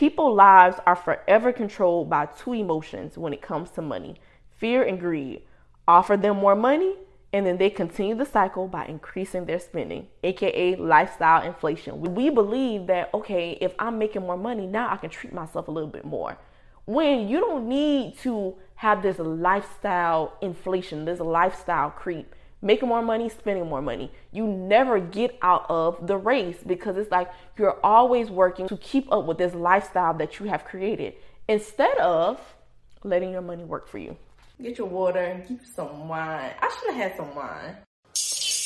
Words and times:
People's 0.00 0.34
lives 0.34 0.78
are 0.86 0.96
forever 0.96 1.52
controlled 1.52 2.08
by 2.08 2.24
two 2.24 2.54
emotions 2.54 3.18
when 3.18 3.34
it 3.34 3.42
comes 3.42 3.68
to 3.72 3.82
money 3.82 4.16
fear 4.48 4.82
and 4.82 4.98
greed. 4.98 5.42
Offer 5.86 6.16
them 6.16 6.38
more 6.38 6.56
money, 6.56 6.94
and 7.34 7.44
then 7.44 7.58
they 7.58 7.68
continue 7.68 8.14
the 8.14 8.24
cycle 8.24 8.66
by 8.66 8.86
increasing 8.86 9.44
their 9.44 9.58
spending, 9.58 10.06
aka 10.24 10.74
lifestyle 10.76 11.42
inflation. 11.42 12.14
We 12.14 12.30
believe 12.30 12.86
that, 12.86 13.10
okay, 13.12 13.58
if 13.60 13.74
I'm 13.78 13.98
making 13.98 14.22
more 14.22 14.38
money, 14.38 14.66
now 14.66 14.90
I 14.90 14.96
can 14.96 15.10
treat 15.10 15.34
myself 15.34 15.68
a 15.68 15.70
little 15.70 15.90
bit 15.90 16.06
more. 16.06 16.38
When 16.86 17.28
you 17.28 17.38
don't 17.40 17.68
need 17.68 18.16
to 18.20 18.54
have 18.76 19.02
this 19.02 19.18
lifestyle 19.18 20.32
inflation, 20.40 21.04
this 21.04 21.20
lifestyle 21.20 21.90
creep, 21.90 22.34
making 22.62 22.88
more 22.88 23.02
money, 23.02 23.28
spending 23.28 23.66
more 23.66 23.82
money. 23.82 24.12
You 24.32 24.46
never 24.46 25.00
get 25.00 25.38
out 25.42 25.66
of 25.68 26.06
the 26.06 26.16
race 26.16 26.58
because 26.66 26.96
it's 26.96 27.10
like 27.10 27.30
you're 27.56 27.78
always 27.84 28.30
working 28.30 28.68
to 28.68 28.76
keep 28.76 29.10
up 29.12 29.24
with 29.24 29.38
this 29.38 29.54
lifestyle 29.54 30.14
that 30.14 30.38
you 30.38 30.46
have 30.46 30.64
created 30.64 31.14
instead 31.48 31.96
of 31.98 32.40
letting 33.04 33.32
your 33.32 33.42
money 33.42 33.64
work 33.64 33.88
for 33.88 33.98
you. 33.98 34.16
Get 34.62 34.76
your 34.78 34.88
water 34.88 35.20
and 35.20 35.46
keep 35.46 35.60
some 35.64 36.08
wine. 36.08 36.52
I 36.60 36.78
should 36.78 36.94
have 36.94 37.10
had 37.10 37.16
some 37.16 37.34
wine. 37.34 37.76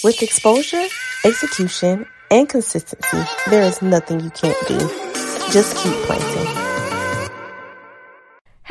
With 0.02 0.22
exposure, 0.22 0.86
execution, 1.24 2.06
and 2.30 2.48
consistency, 2.48 3.22
there 3.48 3.62
is 3.62 3.80
nothing 3.80 4.20
you 4.20 4.30
can't 4.30 4.56
do. 4.66 4.78
Just 5.52 5.76
keep 5.76 5.94
planting. 6.04 6.73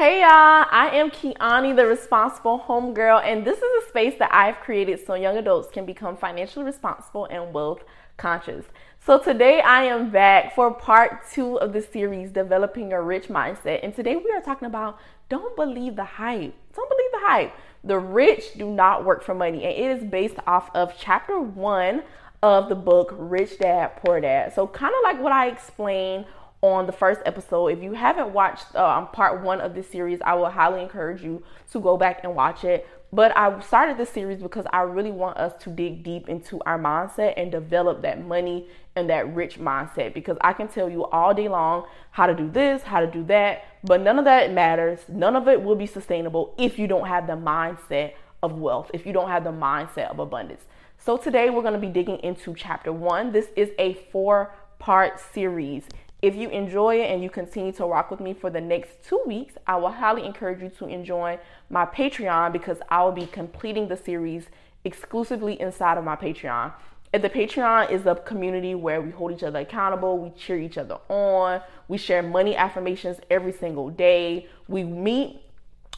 Hey 0.04 0.20
y'all, 0.20 0.66
I 0.70 0.90
am 0.96 1.12
Kionnie, 1.12 1.74
the 1.74 1.86
responsible 1.86 2.60
homegirl, 2.68 3.24
and 3.24 3.46
this 3.46 3.58
is 3.60 3.84
a 3.86 3.88
space 3.88 4.20
that 4.20 4.34
I've 4.34 4.60
created 4.60 5.00
so 5.00 5.14
young 5.14 5.38
adults 5.38 5.70
can 5.72 5.86
become 5.86 6.18
financially 6.18 6.66
responsible 6.66 7.24
and 7.28 7.54
wealth 7.54 7.86
conscious. 8.18 8.66
So 9.00 9.18
today 9.18 9.62
I 9.62 9.84
am 9.84 10.10
back 10.10 10.56
for 10.56 10.74
part 10.74 11.32
two 11.32 11.56
of 11.56 11.72
the 11.72 11.82
series, 11.82 12.32
Developing 12.32 12.92
a 12.92 13.02
Rich 13.02 13.30
Mindset. 13.30 13.80
And 13.82 13.96
today 13.96 14.18
we 14.18 14.30
are 14.32 14.42
talking 14.42 14.66
about 14.66 15.00
don't 15.30 15.56
believe 15.56 15.96
the 15.96 16.04
hype. 16.04 16.54
Don't 16.76 16.90
believe 16.90 17.12
the 17.14 17.26
hype. 17.26 17.54
The 17.86 17.98
rich 17.98 18.56
do 18.58 18.70
not 18.70 19.06
work 19.06 19.24
for 19.24 19.34
money. 19.34 19.64
And 19.64 19.74
it 19.74 19.98
is 19.98 20.04
based 20.04 20.36
off 20.46 20.70
of 20.76 20.96
chapter 21.00 21.40
one 21.40 22.04
of 22.42 22.68
the 22.68 22.76
book 22.76 23.16
Rich 23.18 23.60
Dad, 23.60 23.96
Poor 24.04 24.20
Dad. 24.20 24.54
So, 24.54 24.68
kind 24.68 24.94
of 24.94 25.02
like 25.02 25.22
what 25.22 25.32
I 25.32 25.48
explained 25.48 26.26
on 26.64 26.86
the 26.86 26.94
first 26.94 27.20
episode. 27.26 27.68
If 27.68 27.84
you 27.84 27.92
haven't 27.92 28.30
watched 28.32 28.74
um, 28.76 29.10
part 29.10 29.44
one 29.44 29.60
of 29.60 29.76
this 29.76 29.88
series, 29.90 30.20
I 30.26 30.34
will 30.36 30.50
highly 30.50 30.82
encourage 30.82 31.22
you 31.22 31.44
to 31.74 31.80
go 31.80 31.98
back 31.98 32.22
and 32.24 32.34
watch 32.34 32.64
it. 32.64 32.88
But 33.12 33.36
I 33.38 33.60
started 33.60 33.98
this 33.98 34.10
series 34.10 34.42
because 34.42 34.66
I 34.72 34.82
really 34.82 35.12
want 35.12 35.38
us 35.38 35.62
to 35.64 35.70
dig 35.70 36.04
deep 36.04 36.30
into 36.30 36.60
our 36.66 36.80
mindset 36.80 37.34
and 37.38 37.52
develop 37.52 38.02
that 38.02 38.26
money 38.26 38.70
and 38.96 39.10
that 39.10 39.36
rich 39.36 39.60
mindset. 39.60 40.14
Because 40.14 40.38
I 40.42 40.54
can 40.54 40.70
tell 40.70 40.90
you 40.90 41.06
all 41.06 41.34
day 41.34 41.50
long 41.50 41.86
how 42.12 42.26
to 42.28 42.34
do 42.34 42.50
this, 42.50 42.82
how 42.82 43.02
to 43.02 43.08
do 43.08 43.24
that, 43.26 43.66
but 43.84 44.02
none 44.02 44.18
of 44.18 44.26
that 44.26 44.52
matters. 44.54 45.02
None 45.10 45.36
of 45.36 45.48
it 45.50 45.62
will 45.62 45.76
be 45.76 45.86
sustainable 45.86 46.56
if 46.58 46.80
you 46.80 46.88
don't 46.88 47.08
have 47.08 47.28
the 47.28 47.34
mindset 47.34 48.14
of 48.42 48.54
wealth, 48.54 48.90
if 48.94 49.06
you 49.06 49.12
don't 49.12 49.30
have 49.30 49.44
the 49.44 49.52
mindset 49.52 50.10
of 50.10 50.20
abundance. 50.20 50.64
So 50.98 51.18
today 51.18 51.50
we're 51.50 51.62
going 51.62 51.74
to 51.74 51.80
be 51.80 51.90
digging 51.90 52.20
into 52.20 52.56
chapter 52.56 52.94
one. 52.94 53.34
This 53.34 53.50
is 53.58 53.72
a 53.78 53.96
four 54.12 54.56
part 54.80 55.20
series. 55.20 55.84
If 56.24 56.38
you 56.38 56.48
enjoy 56.52 57.02
it 57.02 57.12
and 57.12 57.22
you 57.22 57.30
continue 57.30 57.74
to 57.74 57.86
rock 57.86 58.10
with 58.10 58.22
me 58.22 58.34
for 58.34 58.50
the 58.50 58.62
next 58.62 59.04
two 59.04 59.22
weeks, 59.28 59.56
I 59.68 59.76
will 59.76 59.92
highly 59.92 60.26
encourage 60.26 60.62
you 60.62 60.70
to 60.70 60.86
enjoy 60.86 61.38
my 61.70 61.86
Patreon 61.86 62.54
because 62.54 62.78
I 62.88 63.04
will 63.04 63.12
be 63.12 63.26
completing 63.26 63.90
the 63.90 63.98
series 63.98 64.46
exclusively 64.86 65.60
inside 65.60 65.98
of 65.98 66.06
my 66.06 66.16
Patreon. 66.16 66.72
And 67.12 67.22
the 67.22 67.30
Patreon 67.30 67.92
is 67.92 68.06
a 68.06 68.16
community 68.16 68.74
where 68.74 69.02
we 69.02 69.12
hold 69.12 69.34
each 69.34 69.44
other 69.44 69.60
accountable, 69.60 70.18
we 70.18 70.30
cheer 70.30 70.58
each 70.58 70.78
other 70.78 70.98
on, 71.10 71.60
we 71.90 71.98
share 71.98 72.24
money 72.24 72.56
affirmations 72.56 73.18
every 73.30 73.52
single 73.52 73.90
day, 73.90 74.48
we 74.70 74.86
meet 74.86 75.42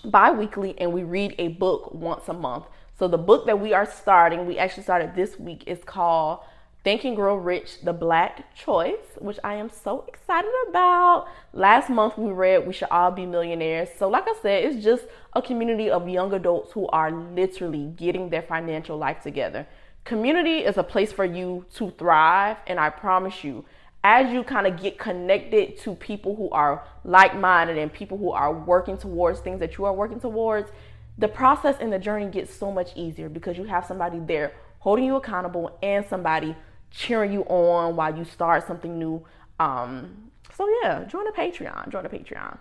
bi 0.06 0.32
weekly, 0.32 0.74
and 0.80 0.92
we 0.92 1.04
read 1.04 1.36
a 1.38 1.50
book 1.50 1.94
once 1.94 2.28
a 2.30 2.34
month. 2.34 2.66
So, 2.98 3.08
the 3.08 3.20
book 3.20 3.46
that 3.46 3.60
we 3.60 3.74
are 3.74 3.86
starting, 3.86 4.48
we 4.48 4.58
actually 4.58 4.84
started 4.84 5.14
this 5.14 5.38
week, 5.38 5.66
is 5.68 5.84
called 5.84 6.40
Think 6.86 7.04
and 7.04 7.16
Grow 7.16 7.36
Rich, 7.36 7.82
The 7.82 7.94
Black 7.94 8.54
Choice, 8.54 9.18
which 9.18 9.40
I 9.44 9.56
am 9.56 9.72
so 9.72 10.06
excited 10.08 10.52
about. 10.70 11.26
Last 11.52 11.90
month 11.90 12.16
we 12.16 12.32
read 12.32 12.68
We 12.68 12.74
Should 12.74 12.90
All 12.92 13.10
Be 13.10 13.26
Millionaires. 13.26 13.90
So, 13.98 14.08
like 14.08 14.26
I 14.28 14.36
said, 14.40 14.66
it's 14.66 14.84
just 14.84 15.06
a 15.34 15.42
community 15.42 15.90
of 15.90 16.08
young 16.08 16.32
adults 16.32 16.74
who 16.74 16.88
are 16.90 17.12
literally 17.12 17.92
getting 17.98 18.30
their 18.30 18.44
financial 18.44 19.00
life 19.00 19.24
together. 19.24 19.66
Community 20.04 20.60
is 20.60 20.78
a 20.78 20.84
place 20.84 21.12
for 21.12 21.26
you 21.26 21.66
to 21.74 21.90
thrive, 21.90 22.58
and 22.68 22.80
I 22.80 22.92
promise 22.92 23.44
you, 23.44 23.66
as 24.04 24.32
you 24.32 24.44
kind 24.44 24.68
of 24.68 24.80
get 24.80 25.00
connected 25.00 25.80
to 25.80 25.96
people 25.96 26.36
who 26.36 26.52
are 26.52 26.86
like 27.04 27.36
minded 27.36 27.80
and 27.80 27.92
people 27.92 28.20
who 28.20 28.30
are 28.30 28.54
working 28.54 29.00
towards 29.00 29.40
things 29.40 29.60
that 29.60 29.80
you 29.80 29.86
are 29.86 29.94
working 29.94 30.20
towards, 30.20 30.70
the 31.18 31.30
process 31.30 31.78
and 31.80 31.92
the 31.92 31.98
journey 31.98 32.28
gets 32.30 32.54
so 32.54 32.72
much 32.72 32.92
easier 32.96 33.28
because 33.28 33.58
you 33.58 33.64
have 33.64 33.86
somebody 33.86 34.20
there 34.20 34.54
holding 34.78 35.06
you 35.06 35.16
accountable 35.16 35.80
and 35.82 36.06
somebody 36.08 36.56
cheering 36.96 37.34
you 37.34 37.44
on 37.44 37.96
while 37.96 38.16
you 38.18 38.24
start 38.24 38.66
something 38.66 38.98
new. 38.98 39.24
Um, 39.60 40.32
so 40.56 40.68
yeah, 40.82 41.04
join 41.04 41.26
the 41.26 41.32
Patreon. 41.32 41.90
Join 41.90 42.04
the 42.04 42.10
Patreon. 42.10 42.58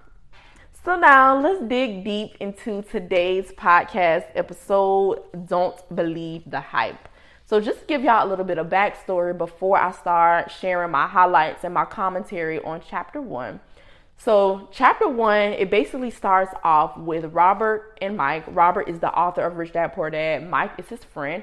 So 0.84 0.96
now 0.96 1.40
let's 1.40 1.62
dig 1.66 2.04
deep 2.04 2.36
into 2.40 2.82
today's 2.82 3.52
podcast 3.52 4.26
episode. 4.34 5.22
Don't 5.46 5.76
believe 5.94 6.42
the 6.50 6.60
hype. 6.60 7.08
So 7.46 7.60
just 7.60 7.86
give 7.86 8.02
y'all 8.02 8.26
a 8.26 8.28
little 8.28 8.44
bit 8.44 8.58
of 8.58 8.66
backstory 8.66 9.36
before 9.36 9.78
I 9.78 9.92
start 9.92 10.50
sharing 10.50 10.90
my 10.90 11.06
highlights 11.06 11.64
and 11.64 11.72
my 11.72 11.84
commentary 11.84 12.58
on 12.60 12.82
chapter 12.86 13.20
one. 13.20 13.60
So 14.16 14.68
chapter 14.72 15.08
one, 15.08 15.52
it 15.52 15.70
basically 15.70 16.10
starts 16.10 16.54
off 16.62 16.96
with 16.96 17.24
Robert 17.32 17.98
and 18.00 18.16
Mike. 18.16 18.44
Robert 18.48 18.88
is 18.88 18.98
the 18.98 19.12
author 19.12 19.42
of 19.42 19.56
Rich 19.56 19.72
Dad 19.72 19.92
Poor 19.94 20.10
Dad. 20.10 20.48
Mike 20.48 20.72
is 20.78 20.88
his 20.88 21.04
friend. 21.04 21.42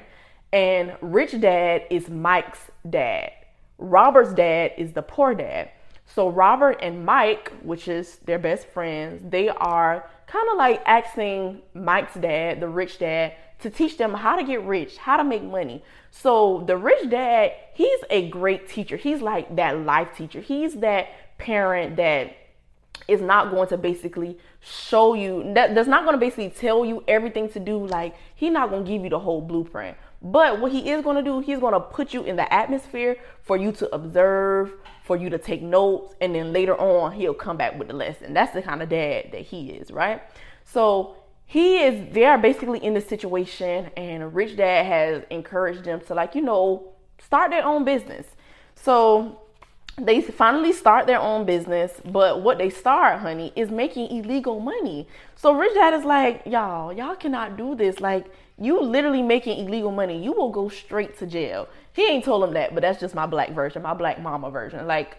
And 0.52 0.96
Rich 1.00 1.40
Dad 1.40 1.86
is 1.90 2.10
Mike's 2.10 2.70
dad. 2.88 3.32
Robert's 3.78 4.34
dad 4.34 4.72
is 4.76 4.92
the 4.92 5.02
poor 5.02 5.34
dad. 5.34 5.70
So 6.06 6.28
Robert 6.28 6.78
and 6.82 7.06
Mike, 7.06 7.52
which 7.62 7.88
is 7.88 8.18
their 8.26 8.38
best 8.38 8.66
friends, 8.68 9.22
they 9.30 9.48
are 9.48 10.08
kind 10.26 10.48
of 10.50 10.58
like 10.58 10.82
asking 10.84 11.62
Mike's 11.74 12.14
dad, 12.14 12.60
the 12.60 12.68
rich 12.68 12.98
dad, 12.98 13.34
to 13.60 13.70
teach 13.70 13.96
them 13.96 14.12
how 14.12 14.36
to 14.36 14.44
get 14.44 14.62
rich, 14.64 14.98
how 14.98 15.16
to 15.16 15.24
make 15.24 15.42
money. 15.42 15.82
So 16.10 16.64
the 16.66 16.76
rich 16.76 17.08
dad, 17.08 17.52
he's 17.72 18.00
a 18.10 18.28
great 18.28 18.68
teacher. 18.68 18.96
He's 18.96 19.22
like 19.22 19.56
that 19.56 19.78
life 19.78 20.08
teacher. 20.16 20.40
He's 20.40 20.74
that 20.76 21.38
parent 21.38 21.96
that 21.96 22.36
is 23.08 23.20
not 23.20 23.50
going 23.50 23.68
to 23.68 23.76
basically 23.76 24.38
show 24.60 25.14
you 25.14 25.52
that 25.54 25.74
that's 25.74 25.88
not 25.88 26.04
going 26.04 26.14
to 26.14 26.20
basically 26.20 26.50
tell 26.50 26.84
you 26.84 27.02
everything 27.08 27.48
to 27.48 27.58
do 27.58 27.84
like 27.86 28.14
he's 28.34 28.52
not 28.52 28.70
going 28.70 28.84
to 28.84 28.90
give 28.90 29.02
you 29.02 29.10
the 29.10 29.18
whole 29.18 29.40
blueprint 29.40 29.96
but 30.22 30.60
what 30.60 30.70
he 30.70 30.90
is 30.90 31.02
going 31.02 31.16
to 31.16 31.22
do, 31.22 31.40
he's 31.40 31.58
going 31.58 31.74
to 31.74 31.80
put 31.80 32.14
you 32.14 32.22
in 32.22 32.36
the 32.36 32.52
atmosphere 32.52 33.16
for 33.42 33.56
you 33.56 33.72
to 33.72 33.92
observe, 33.94 34.72
for 35.04 35.16
you 35.16 35.28
to 35.30 35.38
take 35.38 35.62
notes, 35.62 36.14
and 36.20 36.34
then 36.34 36.52
later 36.52 36.76
on, 36.80 37.12
he'll 37.12 37.34
come 37.34 37.56
back 37.56 37.76
with 37.78 37.88
the 37.88 37.94
lesson. 37.94 38.32
That's 38.32 38.52
the 38.54 38.62
kind 38.62 38.82
of 38.82 38.88
dad 38.88 39.30
that 39.32 39.42
he 39.42 39.70
is, 39.70 39.90
right? 39.90 40.22
So 40.64 41.16
he 41.44 41.78
is, 41.78 42.14
they 42.14 42.24
are 42.24 42.38
basically 42.38 42.78
in 42.78 42.94
the 42.94 43.00
situation, 43.00 43.90
and 43.96 44.32
Rich 44.32 44.56
Dad 44.56 44.86
has 44.86 45.24
encouraged 45.28 45.84
them 45.84 46.00
to, 46.02 46.14
like, 46.14 46.34
you 46.36 46.42
know, 46.42 46.92
start 47.18 47.50
their 47.50 47.64
own 47.64 47.84
business. 47.84 48.26
So 48.76 49.40
they 50.00 50.22
finally 50.22 50.72
start 50.72 51.06
their 51.06 51.20
own 51.20 51.44
business, 51.44 52.00
but 52.04 52.42
what 52.42 52.58
they 52.58 52.70
start, 52.70 53.20
honey, 53.20 53.52
is 53.56 53.70
making 53.70 54.10
illegal 54.16 54.60
money. 54.60 55.06
So 55.34 55.52
Rich 55.52 55.74
Dad 55.74 55.94
is 55.94 56.04
like, 56.04 56.42
y'all, 56.46 56.92
y'all 56.92 57.16
cannot 57.16 57.56
do 57.56 57.74
this. 57.74 58.00
Like, 58.00 58.26
you 58.62 58.80
literally 58.80 59.22
making 59.22 59.58
illegal 59.58 59.90
money. 59.90 60.22
You 60.22 60.32
will 60.32 60.50
go 60.50 60.68
straight 60.68 61.18
to 61.18 61.26
jail. 61.26 61.68
He 61.92 62.06
ain't 62.06 62.24
told 62.24 62.44
him 62.44 62.54
that, 62.54 62.74
but 62.74 62.82
that's 62.82 63.00
just 63.00 63.14
my 63.14 63.26
black 63.26 63.50
version, 63.50 63.82
my 63.82 63.94
black 63.94 64.20
mama 64.20 64.50
version. 64.50 64.86
Like, 64.86 65.18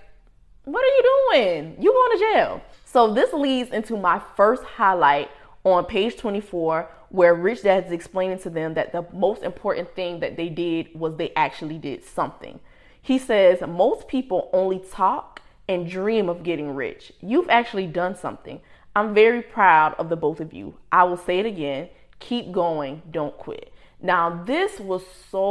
what 0.66 0.84
are 0.84 0.88
you 0.88 1.32
doing? 1.32 1.76
You 1.80 1.92
going 1.92 2.18
to 2.18 2.34
jail. 2.34 2.62
So 2.86 3.14
this 3.14 3.34
leads 3.34 3.72
into 3.72 3.98
my 3.98 4.22
first 4.36 4.64
highlight 4.64 5.30
on 5.64 5.86
page 5.86 6.18
24 6.18 6.90
where 7.10 7.36
Rich 7.36 7.64
Dad 7.64 7.86
is 7.86 7.92
explaining 7.92 8.40
to 8.40 8.50
them 8.50 8.74
that 8.74 8.92
the 8.92 9.06
most 9.14 9.44
important 9.44 9.94
thing 9.96 10.20
that 10.22 10.36
they 10.36 10.50
did 10.50 10.88
was 10.96 11.16
they 11.16 11.32
actually 11.36 11.78
did 11.78 12.04
something. 12.04 12.60
He 13.02 13.20
says, 13.20 13.62
Most 13.68 14.08
people 14.08 14.50
only 14.54 14.80
talk 14.80 15.42
and 15.68 15.88
dream 15.88 16.30
of 16.30 16.44
getting 16.44 16.74
rich. 16.74 17.12
You've 17.22 17.50
actually 17.50 17.88
done 17.88 18.16
something. 18.16 18.62
I'm 18.96 19.14
very 19.14 19.42
proud 19.42 19.96
of 20.00 20.10
the 20.10 20.16
both 20.16 20.40
of 20.40 20.54
you. 20.54 20.76
I 20.92 21.04
will 21.04 21.18
say 21.18 21.40
it 21.40 21.46
again 21.46 21.90
keep 22.28 22.52
going, 22.52 23.02
don't 23.12 23.38
quit. 23.38 23.72
Now, 24.02 24.44
this 24.46 24.80
was 24.80 25.04
so 25.30 25.44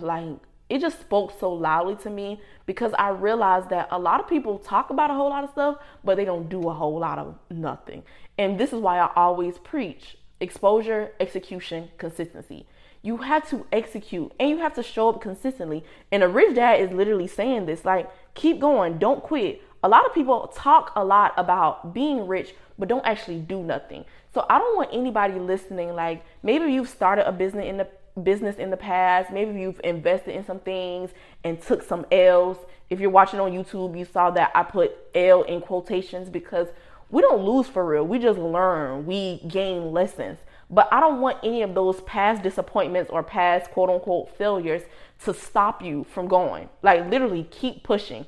like, 0.00 0.36
it 0.68 0.80
just 0.80 1.00
spoke 1.00 1.32
so 1.38 1.52
loudly 1.52 1.96
to 1.96 2.10
me 2.10 2.40
because 2.66 2.92
I 2.98 3.10
realized 3.10 3.70
that 3.70 3.88
a 3.90 3.98
lot 3.98 4.20
of 4.20 4.28
people 4.28 4.58
talk 4.58 4.90
about 4.90 5.10
a 5.10 5.14
whole 5.14 5.30
lot 5.30 5.44
of 5.44 5.50
stuff, 5.50 5.78
but 6.04 6.16
they 6.16 6.24
don't 6.24 6.48
do 6.48 6.68
a 6.68 6.74
whole 6.74 6.98
lot 6.98 7.18
of 7.18 7.36
nothing. 7.50 8.04
And 8.38 8.58
this 8.58 8.72
is 8.72 8.80
why 8.80 8.98
I 8.98 9.10
always 9.16 9.58
preach 9.58 10.16
exposure, 10.40 11.12
execution, 11.20 11.88
consistency. 11.98 12.66
You 13.02 13.18
have 13.18 13.48
to 13.50 13.66
execute 13.72 14.32
and 14.38 14.48
you 14.50 14.58
have 14.58 14.74
to 14.74 14.82
show 14.82 15.08
up 15.08 15.20
consistently. 15.20 15.84
And 16.12 16.22
a 16.22 16.28
rich 16.28 16.54
dad 16.54 16.80
is 16.80 16.90
literally 16.92 17.26
saying 17.26 17.66
this 17.66 17.84
like, 17.84 18.10
keep 18.34 18.60
going, 18.60 18.98
don't 18.98 19.22
quit. 19.22 19.62
a 19.82 19.88
lot 19.88 20.06
of 20.06 20.14
people 20.14 20.52
talk 20.54 20.92
a 20.94 21.04
lot 21.04 21.32
about 21.36 21.94
being 21.94 22.26
rich, 22.26 22.54
but 22.78 22.88
don't 22.88 23.06
actually 23.06 23.38
do 23.38 23.62
nothing. 23.62 24.04
So 24.32 24.46
I 24.48 24.58
don't 24.58 24.76
want 24.76 24.90
anybody 24.92 25.38
listening 25.38 25.94
like 25.94 26.24
maybe 26.42 26.72
you've 26.72 26.88
started 26.88 27.28
a 27.28 27.32
business 27.32 27.66
in 27.66 27.78
the 27.78 27.88
business 28.22 28.56
in 28.56 28.70
the 28.70 28.76
past, 28.76 29.30
maybe 29.32 29.58
you've 29.60 29.80
invested 29.84 30.34
in 30.34 30.44
some 30.44 30.58
things 30.60 31.10
and 31.44 31.60
took 31.60 31.82
some 31.82 32.04
L's. 32.10 32.58
If 32.90 33.00
you're 33.00 33.10
watching 33.10 33.40
on 33.40 33.52
YouTube, 33.52 33.98
you 33.98 34.04
saw 34.04 34.30
that 34.30 34.50
I 34.54 34.62
put 34.62 34.92
L 35.14 35.42
in 35.42 35.60
quotations 35.60 36.28
because 36.28 36.68
we 37.10 37.22
don't 37.22 37.44
lose 37.44 37.66
for 37.66 37.84
real. 37.84 38.06
We 38.06 38.18
just 38.18 38.38
learn. 38.38 39.06
We 39.06 39.40
gain 39.48 39.92
lessons. 39.92 40.38
But 40.68 40.88
I 40.92 41.00
don't 41.00 41.20
want 41.20 41.38
any 41.42 41.62
of 41.62 41.74
those 41.74 42.00
past 42.02 42.42
disappointments 42.42 43.10
or 43.10 43.22
past 43.22 43.70
quote 43.72 43.90
unquote 43.90 44.36
failures 44.36 44.82
to 45.24 45.34
stop 45.34 45.82
you 45.82 46.04
from 46.04 46.28
going. 46.28 46.68
Like 46.82 47.10
literally 47.10 47.44
keep 47.50 47.82
pushing. 47.82 48.26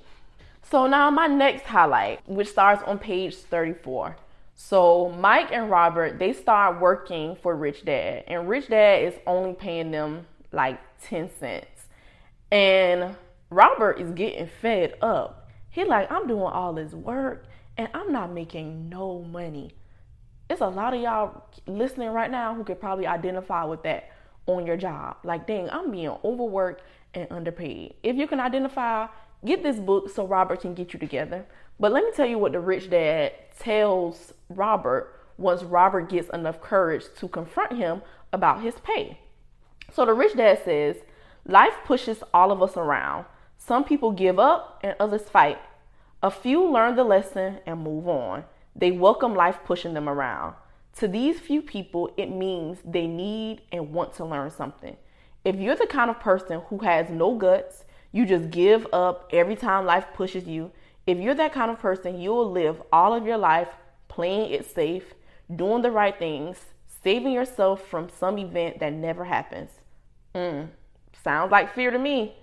So 0.68 0.86
now 0.86 1.10
my 1.10 1.28
next 1.28 1.64
highlight, 1.64 2.26
which 2.28 2.48
starts 2.48 2.82
on 2.82 2.98
page 2.98 3.36
34. 3.36 4.16
So 4.64 5.08
Mike 5.18 5.48
and 5.50 5.68
Robert, 5.68 6.20
they 6.20 6.32
start 6.32 6.80
working 6.80 7.36
for 7.42 7.56
Rich 7.56 7.84
Dad, 7.84 8.22
and 8.28 8.48
Rich 8.48 8.68
Dad 8.68 9.02
is 9.02 9.14
only 9.26 9.54
paying 9.54 9.90
them 9.90 10.24
like 10.52 10.78
10 11.02 11.30
cents. 11.40 11.88
And 12.52 13.16
Robert 13.50 14.00
is 14.00 14.12
getting 14.12 14.48
fed 14.60 14.94
up. 15.02 15.50
He 15.68 15.82
like, 15.84 16.10
I'm 16.12 16.28
doing 16.28 16.44
all 16.44 16.72
this 16.72 16.92
work 16.92 17.46
and 17.76 17.88
I'm 17.92 18.12
not 18.12 18.32
making 18.32 18.88
no 18.88 19.22
money. 19.24 19.72
It's 20.48 20.60
a 20.60 20.68
lot 20.68 20.94
of 20.94 21.00
y'all 21.00 21.42
listening 21.66 22.10
right 22.10 22.30
now 22.30 22.54
who 22.54 22.62
could 22.62 22.80
probably 22.80 23.08
identify 23.08 23.64
with 23.64 23.82
that 23.82 24.10
on 24.46 24.64
your 24.64 24.76
job. 24.76 25.16
Like, 25.24 25.44
dang, 25.44 25.70
I'm 25.70 25.90
being 25.90 26.14
overworked 26.22 26.84
and 27.14 27.26
underpaid. 27.32 27.94
If 28.04 28.14
you 28.14 28.28
can 28.28 28.38
identify, 28.38 29.08
get 29.44 29.64
this 29.64 29.80
book 29.80 30.08
so 30.08 30.24
Robert 30.24 30.60
can 30.60 30.74
get 30.74 30.92
you 30.92 31.00
together. 31.00 31.46
But 31.82 31.90
let 31.90 32.04
me 32.04 32.12
tell 32.14 32.28
you 32.28 32.38
what 32.38 32.52
the 32.52 32.60
rich 32.60 32.90
dad 32.90 33.32
tells 33.58 34.34
Robert 34.48 35.18
once 35.36 35.64
Robert 35.64 36.08
gets 36.08 36.30
enough 36.32 36.60
courage 36.60 37.02
to 37.16 37.26
confront 37.26 37.72
him 37.72 38.02
about 38.32 38.62
his 38.62 38.76
pay. 38.84 39.18
So 39.92 40.06
the 40.06 40.14
rich 40.14 40.36
dad 40.36 40.60
says, 40.64 40.98
Life 41.44 41.74
pushes 41.84 42.22
all 42.32 42.52
of 42.52 42.62
us 42.62 42.76
around. 42.76 43.24
Some 43.58 43.82
people 43.82 44.12
give 44.12 44.38
up 44.38 44.78
and 44.84 44.94
others 45.00 45.22
fight. 45.22 45.58
A 46.22 46.30
few 46.30 46.64
learn 46.64 46.94
the 46.94 47.02
lesson 47.02 47.58
and 47.66 47.82
move 47.82 48.06
on. 48.06 48.44
They 48.76 48.92
welcome 48.92 49.34
life 49.34 49.58
pushing 49.64 49.92
them 49.92 50.08
around. 50.08 50.54
To 50.98 51.08
these 51.08 51.40
few 51.40 51.62
people, 51.62 52.12
it 52.16 52.30
means 52.30 52.78
they 52.84 53.08
need 53.08 53.62
and 53.72 53.92
want 53.92 54.14
to 54.14 54.24
learn 54.24 54.52
something. 54.52 54.96
If 55.44 55.56
you're 55.56 55.74
the 55.74 55.88
kind 55.88 56.10
of 56.10 56.20
person 56.20 56.62
who 56.68 56.78
has 56.78 57.10
no 57.10 57.34
guts, 57.34 57.82
you 58.12 58.24
just 58.24 58.52
give 58.52 58.86
up 58.92 59.28
every 59.32 59.56
time 59.56 59.84
life 59.84 60.06
pushes 60.14 60.46
you. 60.46 60.70
If 61.06 61.18
you're 61.18 61.34
that 61.34 61.52
kind 61.52 61.70
of 61.70 61.78
person, 61.80 62.20
you'll 62.20 62.50
live 62.50 62.80
all 62.92 63.14
of 63.14 63.26
your 63.26 63.38
life 63.38 63.68
playing 64.08 64.52
it 64.52 64.66
safe, 64.66 65.14
doing 65.54 65.82
the 65.82 65.90
right 65.90 66.16
things, 66.16 66.58
saving 67.02 67.32
yourself 67.32 67.86
from 67.88 68.08
some 68.08 68.38
event 68.38 68.78
that 68.80 68.92
never 68.92 69.24
happens. 69.24 69.70
Mm, 70.34 70.68
sounds 71.24 71.50
like 71.50 71.74
fear 71.74 71.90
to 71.90 71.98
me. 71.98 72.36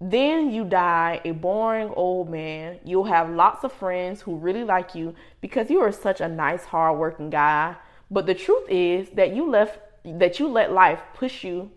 Then 0.00 0.52
you 0.52 0.64
die 0.64 1.20
a 1.24 1.32
boring 1.32 1.90
old 1.90 2.30
man. 2.30 2.78
You'll 2.84 3.04
have 3.04 3.30
lots 3.30 3.64
of 3.64 3.72
friends 3.72 4.22
who 4.22 4.36
really 4.36 4.64
like 4.64 4.94
you 4.94 5.14
because 5.40 5.70
you 5.70 5.80
are 5.80 5.92
such 5.92 6.20
a 6.20 6.28
nice, 6.28 6.64
hardworking 6.64 7.30
guy. 7.30 7.74
But 8.10 8.26
the 8.26 8.34
truth 8.34 8.68
is 8.70 9.10
that 9.10 9.34
you 9.34 9.50
left 9.50 9.80
that 10.04 10.38
you 10.38 10.48
let 10.48 10.72
life 10.72 11.00
push 11.14 11.44
you 11.44 11.70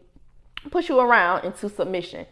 push 0.69 0.87
you 0.87 0.99
around 0.99 1.43
into 1.43 1.67
submission. 1.67 2.27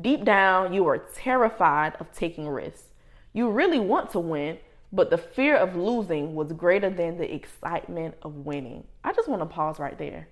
Deep 0.00 0.24
down, 0.24 0.72
you 0.72 0.86
are 0.86 0.98
terrified 0.98 1.94
of 1.98 2.12
taking 2.12 2.48
risks. 2.48 2.91
You 3.32 3.50
really 3.50 3.78
want 3.78 4.10
to 4.10 4.20
win, 4.20 4.58
but 4.92 5.10
the 5.10 5.18
fear 5.18 5.56
of 5.56 5.74
losing 5.74 6.34
was 6.34 6.52
greater 6.52 6.90
than 6.90 7.16
the 7.16 7.34
excitement 7.34 8.14
of 8.22 8.34
winning. 8.34 8.84
I 9.02 9.12
just 9.12 9.28
want 9.28 9.40
to 9.40 9.46
pause 9.46 9.78
right 9.78 9.96
there. 9.98 10.28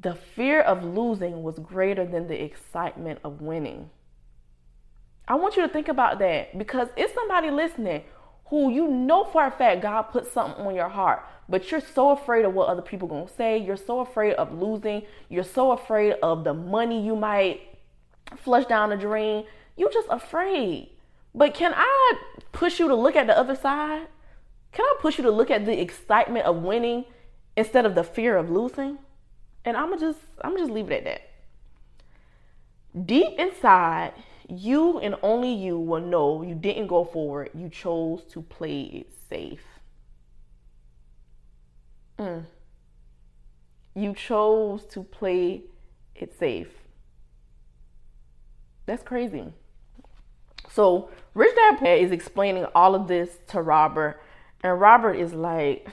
The 0.00 0.14
fear 0.14 0.60
of 0.60 0.84
losing 0.84 1.42
was 1.42 1.58
greater 1.58 2.04
than 2.04 2.28
the 2.28 2.40
excitement 2.42 3.18
of 3.24 3.40
winning. 3.40 3.90
I 5.26 5.34
want 5.34 5.56
you 5.56 5.62
to 5.62 5.68
think 5.68 5.88
about 5.88 6.18
that 6.20 6.56
because 6.56 6.88
it's 6.96 7.14
somebody 7.14 7.50
listening 7.50 8.02
who 8.46 8.70
you 8.70 8.86
know 8.86 9.24
for 9.24 9.44
a 9.44 9.50
fact 9.50 9.82
God 9.82 10.02
put 10.02 10.32
something 10.32 10.64
on 10.64 10.74
your 10.74 10.88
heart, 10.88 11.24
but 11.48 11.70
you're 11.70 11.80
so 11.80 12.10
afraid 12.10 12.44
of 12.44 12.54
what 12.54 12.68
other 12.68 12.82
people 12.82 13.08
going 13.08 13.26
to 13.26 13.34
say. 13.34 13.58
You're 13.58 13.76
so 13.76 14.00
afraid 14.00 14.34
of 14.34 14.52
losing. 14.52 15.02
You're 15.28 15.42
so 15.42 15.72
afraid 15.72 16.14
of 16.22 16.44
the 16.44 16.54
money 16.54 17.04
you 17.04 17.16
might 17.16 17.60
flush 18.36 18.66
down 18.66 18.90
the 18.90 18.96
drain. 18.96 19.46
You're 19.76 19.90
just 19.90 20.06
afraid. 20.10 20.90
But 21.36 21.52
can 21.52 21.74
I 21.76 22.14
push 22.52 22.80
you 22.80 22.88
to 22.88 22.94
look 22.94 23.14
at 23.14 23.26
the 23.26 23.38
other 23.38 23.54
side? 23.54 24.06
Can 24.72 24.86
I 24.86 24.96
push 25.00 25.18
you 25.18 25.24
to 25.24 25.30
look 25.30 25.50
at 25.50 25.66
the 25.66 25.78
excitement 25.78 26.46
of 26.46 26.56
winning 26.56 27.04
instead 27.56 27.84
of 27.84 27.94
the 27.94 28.02
fear 28.02 28.38
of 28.38 28.50
losing? 28.50 28.98
And 29.64 29.76
I'm 29.76 29.98
just 30.00 30.18
I'm 30.40 30.56
just 30.56 30.70
leave 30.70 30.90
it 30.90 30.98
at 30.98 31.04
that. 31.04 33.06
Deep 33.06 33.38
inside, 33.38 34.12
you 34.48 34.98
and 34.98 35.16
only 35.22 35.52
you 35.52 35.78
will 35.78 36.00
know 36.00 36.42
you 36.42 36.54
didn't 36.54 36.86
go 36.86 37.04
forward. 37.04 37.50
You 37.54 37.68
chose 37.68 38.22
to 38.30 38.40
play 38.40 38.82
it 38.82 39.10
safe. 39.28 39.64
Mm. 42.18 42.46
You 43.94 44.14
chose 44.14 44.86
to 44.86 45.02
play 45.02 45.64
it 46.14 46.38
safe. 46.38 46.72
That's 48.86 49.02
crazy. 49.02 49.52
So 50.72 51.08
Rich 51.34 51.54
Dad 51.54 51.78
Pat 51.78 51.98
is 51.98 52.12
explaining 52.12 52.66
all 52.74 52.94
of 52.94 53.08
this 53.08 53.38
to 53.48 53.60
Robert, 53.62 54.20
and 54.62 54.80
Robert 54.80 55.14
is 55.14 55.32
like, 55.32 55.88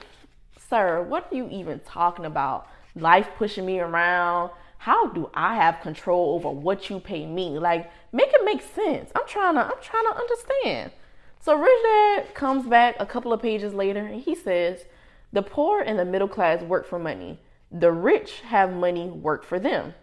Sir, 0.68 1.02
what 1.02 1.28
are 1.30 1.36
you 1.36 1.48
even 1.50 1.80
talking 1.80 2.24
about? 2.24 2.66
Life 2.94 3.28
pushing 3.36 3.66
me 3.66 3.80
around. 3.80 4.50
How 4.78 5.08
do 5.08 5.30
I 5.34 5.56
have 5.56 5.80
control 5.80 6.34
over 6.34 6.50
what 6.50 6.90
you 6.90 7.00
pay 7.00 7.26
me? 7.26 7.58
Like, 7.58 7.90
make 8.12 8.30
it 8.32 8.44
make 8.44 8.62
sense. 8.62 9.10
I'm 9.14 9.26
trying 9.26 9.54
to, 9.54 9.62
I'm 9.62 9.82
trying 9.82 10.04
to 10.12 10.18
understand. 10.18 10.92
So 11.40 11.54
Rich 11.58 11.82
Dad 11.82 12.34
comes 12.34 12.66
back 12.66 12.96
a 12.98 13.06
couple 13.06 13.32
of 13.32 13.42
pages 13.42 13.74
later 13.74 14.00
and 14.06 14.22
he 14.22 14.34
says, 14.34 14.84
The 15.32 15.42
poor 15.42 15.80
and 15.80 15.98
the 15.98 16.04
middle 16.04 16.28
class 16.28 16.62
work 16.62 16.86
for 16.86 16.98
money. 16.98 17.38
The 17.70 17.92
rich 17.92 18.40
have 18.40 18.72
money 18.72 19.08
work 19.08 19.44
for 19.44 19.58
them. 19.58 19.94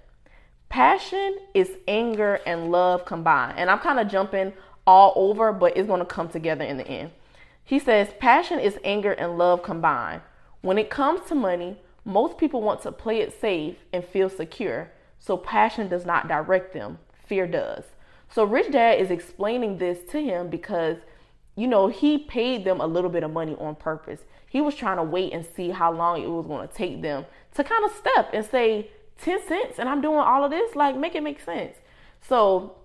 Passion 0.72 1.38
is 1.54 1.70
anger 1.86 2.40
and 2.46 2.72
love 2.72 3.04
combined. 3.04 3.60
And 3.60 3.70
I'm 3.70 3.80
kind 3.80 4.00
of 4.00 4.08
jumping 4.08 4.54
all 4.88 5.12
over, 5.18 5.52
but 5.52 5.76
it's 5.76 5.86
going 5.86 6.00
to 6.00 6.06
come 6.06 6.30
together 6.30 6.64
in 6.64 6.78
the 6.78 6.88
end. 6.88 7.12
He 7.62 7.78
says, 7.78 8.14
Passion 8.20 8.58
is 8.58 8.80
anger 8.82 9.12
and 9.12 9.38
love 9.38 9.64
combined. 9.64 10.22
When 10.62 10.78
it 10.78 10.90
comes 10.90 11.28
to 11.28 11.36
money, 11.36 11.78
most 12.06 12.38
people 12.38 12.62
want 12.62 12.82
to 12.84 12.92
play 12.94 13.20
it 13.20 13.38
safe 13.40 13.76
and 13.92 14.06
feel 14.06 14.30
secure, 14.30 14.90
so 15.20 15.36
passion 15.36 15.90
does 15.90 16.06
not 16.06 16.30
direct 16.30 16.74
them, 16.74 17.00
fear 17.28 17.46
does. 17.46 17.84
So 18.30 18.46
Rich 18.46 18.72
Dad 18.72 19.00
is 19.02 19.12
explaining 19.12 19.78
this 19.78 20.00
to 20.12 20.22
him 20.22 20.50
because, 20.50 20.98
you 21.58 21.68
know, 21.68 21.88
he 21.88 22.18
paid 22.18 22.64
them 22.64 22.80
a 22.80 22.88
little 22.88 23.10
bit 23.10 23.24
of 23.24 23.32
money 23.32 23.58
on 23.60 23.76
purpose. 23.76 24.22
He 24.48 24.62
was 24.62 24.76
trying 24.76 24.98
to 24.98 25.04
wait 25.04 25.34
and 25.34 25.46
see 25.46 25.72
how 25.72 25.92
long 25.92 26.24
it 26.24 26.30
was 26.30 26.48
going 26.48 26.66
to 26.66 26.74
take 26.74 27.02
them 27.02 27.26
to 27.56 27.64
kind 27.66 27.84
of 27.84 27.92
step 27.92 28.30
and 28.34 28.46
say, 28.46 28.90
10 29.22 29.48
cents 29.48 29.80
and 29.80 29.88
I'm 29.88 30.02
doing 30.02 30.20
all 30.20 30.44
of 30.44 30.52
this, 30.52 30.76
like 30.76 30.96
make 30.96 31.16
it 31.16 31.24
make 31.24 31.40
sense. 31.40 31.78
So 32.22 32.76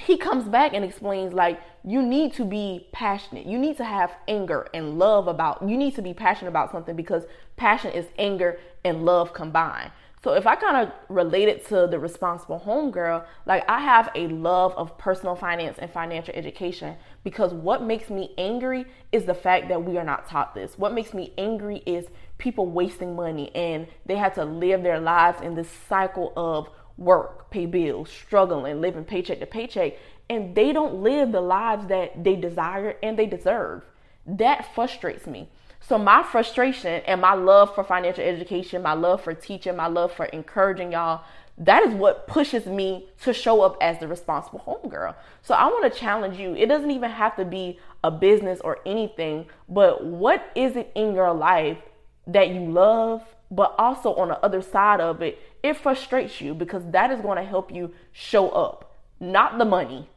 he 0.00 0.16
comes 0.16 0.48
back 0.48 0.74
and 0.74 0.84
explains 0.84 1.32
like 1.32 1.60
you 1.82 2.02
need 2.02 2.34
to 2.34 2.44
be 2.44 2.86
passionate 2.92 3.46
you 3.46 3.58
need 3.58 3.76
to 3.76 3.84
have 3.84 4.14
anger 4.28 4.68
and 4.74 4.98
love 4.98 5.26
about 5.26 5.66
you 5.66 5.76
need 5.76 5.94
to 5.94 6.02
be 6.02 6.12
passionate 6.12 6.50
about 6.50 6.70
something 6.70 6.94
because 6.94 7.24
passion 7.56 7.90
is 7.92 8.06
anger 8.18 8.58
and 8.84 9.04
love 9.04 9.32
combined 9.32 9.90
so 10.26 10.32
if 10.32 10.44
i 10.44 10.56
kind 10.56 10.76
of 10.76 10.92
relate 11.08 11.46
it 11.48 11.64
to 11.68 11.86
the 11.86 11.98
responsible 11.98 12.58
homegirl, 12.58 13.24
like 13.46 13.64
i 13.68 13.78
have 13.78 14.10
a 14.16 14.26
love 14.26 14.72
of 14.76 14.98
personal 14.98 15.36
finance 15.36 15.78
and 15.78 15.88
financial 15.88 16.34
education 16.34 16.96
because 17.22 17.54
what 17.54 17.80
makes 17.80 18.10
me 18.10 18.34
angry 18.36 18.84
is 19.12 19.24
the 19.24 19.34
fact 19.34 19.68
that 19.68 19.84
we 19.84 19.96
are 19.96 20.02
not 20.02 20.28
taught 20.28 20.52
this 20.52 20.76
what 20.76 20.92
makes 20.92 21.14
me 21.14 21.32
angry 21.38 21.76
is 21.86 22.06
people 22.38 22.66
wasting 22.66 23.14
money 23.14 23.54
and 23.54 23.86
they 24.04 24.16
have 24.16 24.34
to 24.34 24.44
live 24.44 24.82
their 24.82 24.98
lives 24.98 25.40
in 25.42 25.54
this 25.54 25.70
cycle 25.88 26.32
of 26.36 26.68
work, 26.98 27.50
pay 27.50 27.66
bills, 27.66 28.10
struggling, 28.10 28.80
living 28.80 29.04
paycheck 29.04 29.38
to 29.40 29.46
paycheck, 29.46 29.94
and 30.28 30.54
they 30.54 30.72
don't 30.72 31.02
live 31.02 31.32
the 31.32 31.40
lives 31.40 31.86
that 31.86 32.24
they 32.24 32.36
desire 32.36 32.96
and 33.02 33.18
they 33.18 33.26
deserve. 33.26 33.82
That 34.26 34.74
frustrates 34.74 35.26
me. 35.26 35.48
So, 35.88 35.98
my 35.98 36.24
frustration 36.24 37.00
and 37.06 37.20
my 37.20 37.34
love 37.34 37.72
for 37.72 37.84
financial 37.84 38.24
education, 38.24 38.82
my 38.82 38.94
love 38.94 39.22
for 39.22 39.34
teaching, 39.34 39.76
my 39.76 39.86
love 39.86 40.12
for 40.12 40.24
encouraging 40.24 40.90
y'all, 40.90 41.22
that 41.58 41.84
is 41.84 41.94
what 41.94 42.26
pushes 42.26 42.66
me 42.66 43.08
to 43.22 43.32
show 43.32 43.62
up 43.62 43.76
as 43.80 44.00
the 44.00 44.08
responsible 44.08 44.58
homegirl. 44.66 45.14
So, 45.42 45.54
I 45.54 45.66
want 45.66 45.92
to 45.92 45.96
challenge 45.96 46.38
you. 46.38 46.56
It 46.56 46.66
doesn't 46.66 46.90
even 46.90 47.10
have 47.10 47.36
to 47.36 47.44
be 47.44 47.78
a 48.02 48.10
business 48.10 48.60
or 48.62 48.80
anything, 48.84 49.46
but 49.68 50.04
what 50.04 50.50
is 50.56 50.74
it 50.74 50.90
in 50.96 51.14
your 51.14 51.32
life 51.32 51.78
that 52.26 52.48
you 52.48 52.68
love, 52.68 53.22
but 53.52 53.72
also 53.78 54.12
on 54.16 54.26
the 54.26 54.44
other 54.44 54.62
side 54.62 55.00
of 55.00 55.22
it, 55.22 55.38
it 55.62 55.76
frustrates 55.76 56.40
you 56.40 56.52
because 56.52 56.82
that 56.90 57.12
is 57.12 57.20
going 57.20 57.36
to 57.36 57.44
help 57.44 57.72
you 57.72 57.94
show 58.10 58.48
up, 58.48 58.96
not 59.20 59.56
the 59.56 59.64
money. 59.64 60.08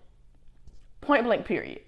Point 1.02 1.26
blank, 1.26 1.46
period. 1.46 1.82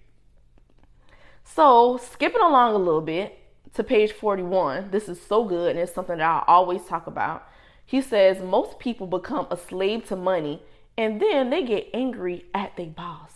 So, 1.43 1.97
skipping 1.97 2.43
along 2.43 2.75
a 2.75 2.77
little 2.77 3.01
bit 3.01 3.39
to 3.73 3.83
page 3.83 4.11
41, 4.11 4.91
this 4.91 5.07
is 5.07 5.21
so 5.21 5.45
good 5.45 5.71
and 5.71 5.79
it's 5.79 5.93
something 5.93 6.17
that 6.17 6.25
I 6.29 6.43
always 6.47 6.83
talk 6.85 7.07
about. 7.07 7.47
He 7.85 8.01
says, 8.01 8.41
Most 8.41 8.79
people 8.79 9.07
become 9.07 9.47
a 9.49 9.57
slave 9.57 10.05
to 10.07 10.15
money 10.15 10.61
and 10.97 11.21
then 11.21 11.49
they 11.49 11.63
get 11.63 11.89
angry 11.93 12.45
at 12.53 12.75
their 12.75 12.87
boss. 12.87 13.31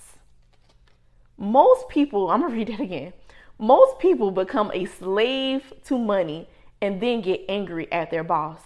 Most 1.38 1.90
people, 1.90 2.30
I'm 2.32 2.42
gonna 2.42 2.54
read 2.54 2.68
that 2.68 2.80
again. 2.80 3.14
Most 3.58 4.00
people 4.00 4.32
become 4.32 4.72
a 4.74 4.86
slave 4.86 5.74
to 5.86 5.98
money 5.98 6.50
and 6.82 7.02
then 7.02 7.22
get 7.22 7.46
angry 7.48 7.90
at 7.92 8.12
their 8.12 8.24
boss. 8.24 8.62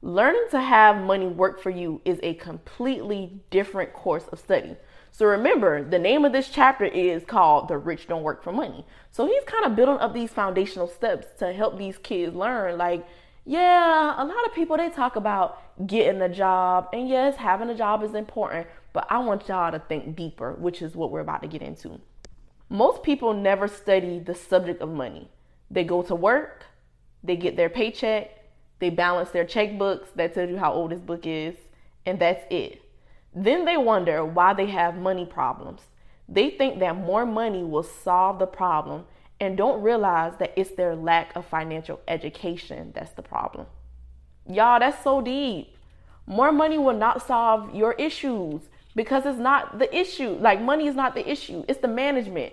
Learning 0.00 0.46
to 0.50 0.60
have 0.60 0.96
money 0.96 1.26
work 1.26 1.62
for 1.62 1.70
you 1.70 2.00
is 2.04 2.18
a 2.22 2.34
completely 2.34 3.40
different 3.50 3.92
course 3.92 4.24
of 4.32 4.38
study. 4.38 4.76
So 5.14 5.26
remember, 5.26 5.84
the 5.84 5.98
name 5.98 6.24
of 6.24 6.32
this 6.32 6.48
chapter 6.48 6.86
is 6.86 7.22
called 7.26 7.68
The 7.68 7.76
Rich 7.76 8.08
Don't 8.08 8.22
Work 8.22 8.42
for 8.42 8.50
Money. 8.50 8.86
So 9.10 9.26
he's 9.26 9.44
kind 9.44 9.66
of 9.66 9.76
building 9.76 9.98
up 9.98 10.14
these 10.14 10.30
foundational 10.30 10.88
steps 10.88 11.26
to 11.38 11.52
help 11.52 11.76
these 11.76 11.98
kids 11.98 12.34
learn 12.34 12.78
like, 12.78 13.06
yeah, 13.44 14.14
a 14.16 14.24
lot 14.24 14.46
of 14.46 14.54
people 14.54 14.78
they 14.78 14.88
talk 14.88 15.16
about 15.16 15.86
getting 15.86 16.22
a 16.22 16.30
job, 16.30 16.88
and 16.94 17.10
yes, 17.10 17.36
having 17.36 17.68
a 17.68 17.74
job 17.74 18.02
is 18.02 18.14
important, 18.14 18.66
but 18.94 19.06
I 19.10 19.18
want 19.18 19.48
y'all 19.48 19.70
to 19.70 19.80
think 19.80 20.16
deeper, 20.16 20.52
which 20.54 20.80
is 20.80 20.94
what 20.94 21.10
we're 21.10 21.20
about 21.20 21.42
to 21.42 21.48
get 21.48 21.60
into. 21.60 22.00
Most 22.70 23.02
people 23.02 23.34
never 23.34 23.68
study 23.68 24.18
the 24.18 24.34
subject 24.34 24.80
of 24.80 24.88
money. 24.88 25.28
They 25.70 25.84
go 25.84 26.02
to 26.02 26.14
work, 26.14 26.64
they 27.22 27.36
get 27.36 27.56
their 27.56 27.68
paycheck, 27.68 28.30
they 28.78 28.88
balance 28.88 29.30
their 29.30 29.44
checkbooks, 29.44 30.06
that 30.14 30.34
tells 30.34 30.48
you 30.48 30.56
how 30.56 30.72
old 30.72 30.90
this 30.90 31.00
book 31.00 31.26
is, 31.26 31.56
and 32.06 32.18
that's 32.18 32.44
it. 32.50 32.80
Then 33.34 33.64
they 33.64 33.76
wonder 33.76 34.24
why 34.24 34.54
they 34.54 34.66
have 34.66 34.96
money 34.96 35.24
problems. 35.24 35.82
They 36.28 36.50
think 36.50 36.78
that 36.80 36.96
more 36.96 37.26
money 37.26 37.64
will 37.64 37.82
solve 37.82 38.38
the 38.38 38.46
problem 38.46 39.04
and 39.40 39.56
don't 39.56 39.82
realize 39.82 40.34
that 40.38 40.52
it's 40.56 40.70
their 40.76 40.94
lack 40.94 41.34
of 41.34 41.44
financial 41.46 42.00
education 42.06 42.92
that's 42.94 43.12
the 43.12 43.22
problem. 43.22 43.66
Y'all, 44.48 44.78
that's 44.78 45.02
so 45.02 45.20
deep. 45.20 45.76
More 46.26 46.52
money 46.52 46.78
will 46.78 46.96
not 46.96 47.26
solve 47.26 47.74
your 47.74 47.92
issues 47.94 48.62
because 48.94 49.26
it's 49.26 49.38
not 49.38 49.78
the 49.78 49.94
issue. 49.96 50.30
Like, 50.40 50.60
money 50.60 50.86
is 50.86 50.94
not 50.94 51.14
the 51.14 51.28
issue, 51.28 51.64
it's 51.68 51.80
the 51.80 51.88
management. 51.88 52.52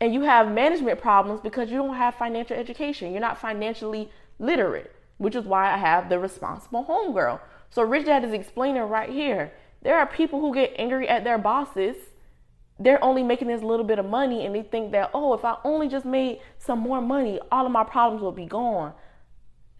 And 0.00 0.12
you 0.12 0.22
have 0.22 0.50
management 0.50 1.00
problems 1.00 1.40
because 1.40 1.70
you 1.70 1.76
don't 1.76 1.94
have 1.94 2.14
financial 2.14 2.56
education. 2.56 3.12
You're 3.12 3.20
not 3.20 3.38
financially 3.38 4.10
literate, 4.38 4.90
which 5.18 5.36
is 5.36 5.44
why 5.44 5.72
I 5.72 5.76
have 5.76 6.08
the 6.08 6.18
responsible 6.18 6.84
homegirl. 6.84 7.40
So 7.72 7.82
Rich 7.82 8.04
Dad 8.04 8.22
is 8.22 8.34
explaining 8.34 8.82
right 8.82 9.08
here. 9.08 9.50
There 9.80 9.98
are 9.98 10.06
people 10.06 10.40
who 10.40 10.54
get 10.54 10.74
angry 10.76 11.08
at 11.08 11.24
their 11.24 11.38
bosses. 11.38 11.96
They're 12.78 13.02
only 13.02 13.22
making 13.22 13.48
this 13.48 13.62
little 13.62 13.86
bit 13.86 13.98
of 13.98 14.04
money 14.04 14.44
and 14.44 14.54
they 14.54 14.62
think 14.62 14.92
that, 14.92 15.10
oh, 15.14 15.32
if 15.32 15.42
I 15.42 15.56
only 15.64 15.88
just 15.88 16.04
made 16.04 16.40
some 16.58 16.80
more 16.80 17.00
money, 17.00 17.40
all 17.50 17.64
of 17.64 17.72
my 17.72 17.84
problems 17.84 18.22
will 18.22 18.30
be 18.30 18.44
gone. 18.44 18.92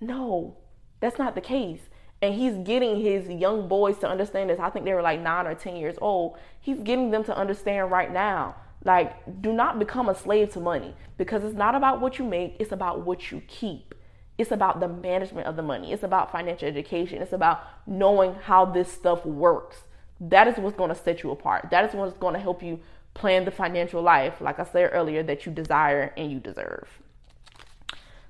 No, 0.00 0.56
that's 1.00 1.18
not 1.18 1.34
the 1.34 1.42
case. 1.42 1.80
And 2.22 2.34
he's 2.34 2.54
getting 2.66 2.98
his 2.98 3.28
young 3.28 3.68
boys 3.68 3.98
to 3.98 4.08
understand 4.08 4.48
this. 4.48 4.58
I 4.58 4.70
think 4.70 4.86
they 4.86 4.94
were 4.94 5.02
like 5.02 5.20
nine 5.20 5.46
or 5.46 5.54
10 5.54 5.76
years 5.76 5.96
old. 6.00 6.38
He's 6.60 6.78
getting 6.78 7.10
them 7.10 7.24
to 7.24 7.36
understand 7.36 7.90
right 7.90 8.10
now. 8.10 8.56
Like, 8.84 9.42
do 9.42 9.52
not 9.52 9.78
become 9.78 10.08
a 10.08 10.14
slave 10.14 10.50
to 10.54 10.60
money 10.60 10.94
because 11.18 11.44
it's 11.44 11.54
not 11.54 11.74
about 11.74 12.00
what 12.00 12.18
you 12.18 12.24
make, 12.24 12.56
it's 12.58 12.72
about 12.72 13.02
what 13.02 13.30
you 13.30 13.42
keep. 13.48 13.94
It's 14.38 14.50
about 14.50 14.80
the 14.80 14.88
management 14.88 15.46
of 15.46 15.56
the 15.56 15.62
money. 15.62 15.92
It's 15.92 16.02
about 16.02 16.32
financial 16.32 16.66
education. 16.66 17.22
It's 17.22 17.32
about 17.32 17.62
knowing 17.86 18.34
how 18.34 18.64
this 18.64 18.90
stuff 18.90 19.24
works. 19.26 19.82
That 20.20 20.48
is 20.48 20.56
what's 20.56 20.76
going 20.76 20.88
to 20.88 20.94
set 20.94 21.22
you 21.22 21.30
apart. 21.30 21.68
That 21.70 21.84
is 21.84 21.94
what's 21.94 22.16
going 22.16 22.34
to 22.34 22.40
help 22.40 22.62
you 22.62 22.80
plan 23.14 23.44
the 23.44 23.50
financial 23.50 24.02
life, 24.02 24.40
like 24.40 24.58
I 24.58 24.64
said 24.64 24.90
earlier, 24.92 25.22
that 25.22 25.44
you 25.44 25.52
desire 25.52 26.12
and 26.16 26.32
you 26.32 26.40
deserve. 26.40 26.88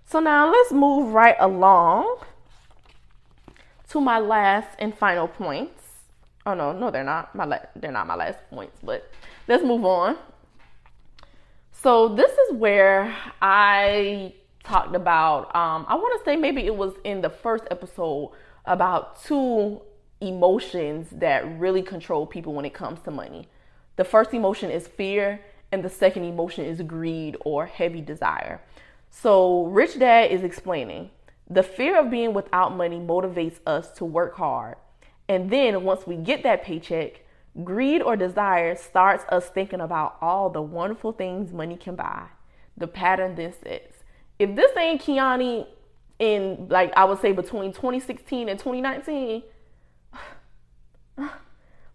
So 0.05 0.21
now 0.21 0.51
let's 0.51 0.73
move 0.73 1.13
right 1.13 1.37
along 1.39 2.19
to 3.91 4.01
my 4.01 4.19
last 4.19 4.77
and 4.79 4.97
final 4.97 5.29
points. 5.29 5.83
Oh 6.45 6.55
no, 6.55 6.73
no, 6.73 6.91
they're 6.91 7.05
not 7.05 7.35
my 7.35 7.45
la- 7.45 7.67
they're 7.77 7.93
not 7.93 8.07
my 8.07 8.17
last 8.17 8.39
points, 8.51 8.79
but 8.83 9.09
let's 9.47 9.63
move 9.63 9.85
on. 9.85 10.17
So 11.71 12.09
this 12.09 12.31
is 12.31 12.55
where 12.55 13.15
I 13.41 14.35
talked 14.65 14.95
about, 14.95 15.55
um, 15.55 15.85
I 15.89 15.95
want 15.95 16.19
to 16.19 16.25
say 16.25 16.37
maybe 16.37 16.63
it 16.63 16.77
was 16.77 16.95
in 17.05 17.21
the 17.21 17.31
first 17.31 17.65
episode 17.71 18.33
about 18.65 19.23
two 19.25 19.83
emotions 20.21 21.09
that 21.13 21.59
really 21.59 21.83
control 21.83 22.27
people 22.27 22.55
when 22.55 22.65
it 22.65 22.75
comes 22.75 23.01
to 23.03 23.11
money. 23.11 23.49
The 23.97 24.05
first 24.05 24.33
emotion 24.33 24.71
is 24.71 24.87
fear, 24.87 25.41
and 25.71 25.83
the 25.83 25.91
second 25.91 26.25
emotion 26.25 26.65
is 26.65 26.81
greed 26.83 27.37
or 27.45 27.67
heavy 27.67 28.01
desire. 28.01 28.61
So, 29.11 29.65
Rich 29.65 29.99
Dad 29.99 30.31
is 30.31 30.43
explaining 30.43 31.11
the 31.51 31.63
fear 31.63 31.99
of 31.99 32.11
being 32.11 32.33
without 32.33 32.75
money 32.75 32.99
motivates 32.99 33.59
us 33.67 33.91
to 33.93 34.05
work 34.05 34.37
hard. 34.37 34.77
And 35.29 35.51
then, 35.51 35.85
once 35.85 36.07
we 36.07 36.17
get 36.17 36.43
that 36.45 36.63
paycheck, 36.63 37.21
greed 37.65 38.01
or 38.01 38.17
desire 38.17 38.75
starts 38.77 39.25
us 39.29 39.49
thinking 39.49 39.81
about 39.81 40.17
all 40.21 40.49
the 40.49 40.63
wonderful 40.63 41.13
things 41.13 41.53
money 41.53 41.77
can 41.77 41.95
buy. 41.95 42.27
The 42.77 42.87
pattern 42.87 43.35
then 43.35 43.53
sets 43.53 44.02
if 44.43 44.57
this 44.57 44.77
ain't 44.77 45.01
Kionnie 45.01 45.69
in 46.19 46.67
like 46.69 46.93
I 46.97 47.05
would 47.05 47.21
say 47.21 47.31
between 47.31 47.73
2016 47.73 48.49
and 48.49 48.59
2019, 48.59 49.45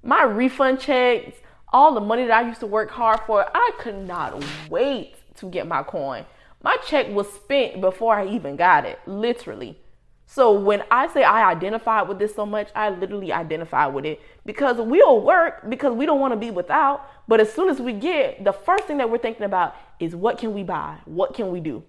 my 0.01 0.24
refund 0.24 0.80
checks, 0.80 1.38
all 1.74 1.94
the 1.94 2.00
money 2.00 2.25
that 2.25 2.32
I 2.32 2.48
used 2.48 2.62
to 2.62 2.66
work 2.66 2.89
hard 2.89 3.20
for, 3.27 3.46
I 3.54 3.72
could 3.80 4.08
not 4.08 4.42
wait 4.70 5.16
to 5.36 5.50
get 5.50 5.68
my 5.68 5.84
coin. 5.84 6.25
My 6.63 6.77
check 6.88 7.10
was 7.10 7.32
spent 7.32 7.82
before 7.82 8.16
I 8.16 8.27
even 8.27 8.56
got 8.56 8.86
it, 8.86 8.98
literally. 9.06 9.77
So 10.25 10.54
when 10.54 10.84
I 10.89 11.10
say 11.10 11.24
I 11.24 11.51
identified 11.51 12.08
with 12.08 12.18
this 12.18 12.34
so 12.34 12.46
much, 12.46 12.70
I 12.74 12.89
literally 12.92 13.34
identify 13.34 13.88
with 13.88 14.06
it 14.06 14.22
because 14.46 14.77
we'll 14.77 15.22
work 15.22 15.70
because 15.70 15.94
we 15.94 16.06
don't 16.06 16.22
want 16.22 16.32
to 16.32 16.38
be 16.38 16.51
without. 16.51 17.10
But 17.27 17.42
as 17.42 17.51
soon 17.51 17.68
as 17.68 17.82
we 17.82 17.92
get, 17.92 18.46
the 18.46 18.54
first 18.54 18.86
thing 18.86 18.98
that 19.00 19.10
we're 19.10 19.18
thinking 19.18 19.44
about 19.44 19.75
is 20.00 20.16
what 20.16 20.38
can 20.38 20.54
we 20.54 20.63
buy? 20.63 21.00
What 21.04 21.34
can 21.34 21.51
we 21.51 21.60
do? 21.60 21.84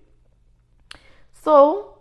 So 1.42 1.98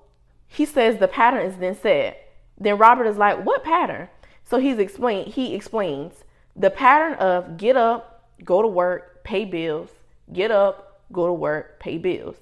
he 0.47 0.65
says 0.65 0.97
the 0.97 1.07
pattern 1.07 1.45
is 1.45 1.57
then 1.57 1.75
said. 1.75 2.15
Then 2.57 2.77
Robert 2.77 3.05
is 3.05 3.17
like, 3.17 3.45
what 3.45 3.63
pattern? 3.63 4.09
So 4.43 4.57
he's 4.57 4.79
explain 4.79 5.25
he 5.25 5.53
explains 5.53 6.23
the 6.55 6.69
pattern 6.69 7.13
of 7.15 7.57
get 7.57 7.77
up, 7.77 8.31
go 8.43 8.61
to 8.61 8.67
work, 8.67 9.23
pay 9.23 9.45
bills, 9.45 9.89
get 10.31 10.51
up, 10.51 11.03
go 11.11 11.27
to 11.27 11.33
work, 11.33 11.79
pay 11.79 11.97
bills. 11.97 12.35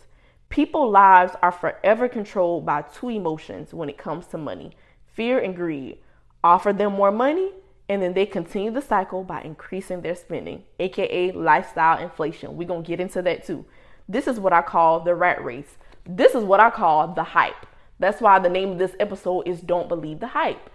People's 0.49 0.93
lives 0.93 1.33
are 1.41 1.51
forever 1.51 2.07
controlled 2.07 2.65
by 2.65 2.83
two 2.83 3.09
emotions 3.09 3.73
when 3.73 3.89
it 3.89 3.97
comes 3.97 4.27
to 4.27 4.37
money 4.37 4.71
fear 5.15 5.39
and 5.39 5.55
greed. 5.55 5.97
Offer 6.43 6.73
them 6.73 6.93
more 6.93 7.11
money, 7.11 7.51
and 7.89 8.01
then 8.01 8.13
they 8.13 8.25
continue 8.25 8.69
the 8.69 8.81
cycle 8.81 9.23
by 9.23 9.41
increasing 9.41 10.01
their 10.01 10.15
spending, 10.15 10.63
aka 10.79 11.31
lifestyle 11.31 11.97
inflation. 11.97 12.55
We're 12.55 12.67
gonna 12.67 12.83
get 12.83 12.99
into 12.99 13.21
that 13.23 13.45
too. 13.45 13.65
This 14.07 14.27
is 14.27 14.39
what 14.39 14.53
I 14.53 14.61
call 14.61 14.99
the 14.99 15.15
rat 15.15 15.43
race. 15.43 15.77
This 16.07 16.35
is 16.35 16.43
what 16.43 16.59
I 16.59 16.69
call 16.69 17.13
the 17.13 17.23
hype. 17.23 17.65
That's 17.99 18.21
why 18.21 18.37
the 18.37 18.49
name 18.49 18.73
of 18.73 18.77
this 18.77 18.95
episode 18.99 19.47
is 19.47 19.61
Don't 19.61 19.89
Believe 19.89 20.19
the 20.19 20.27
Hype. 20.27 20.69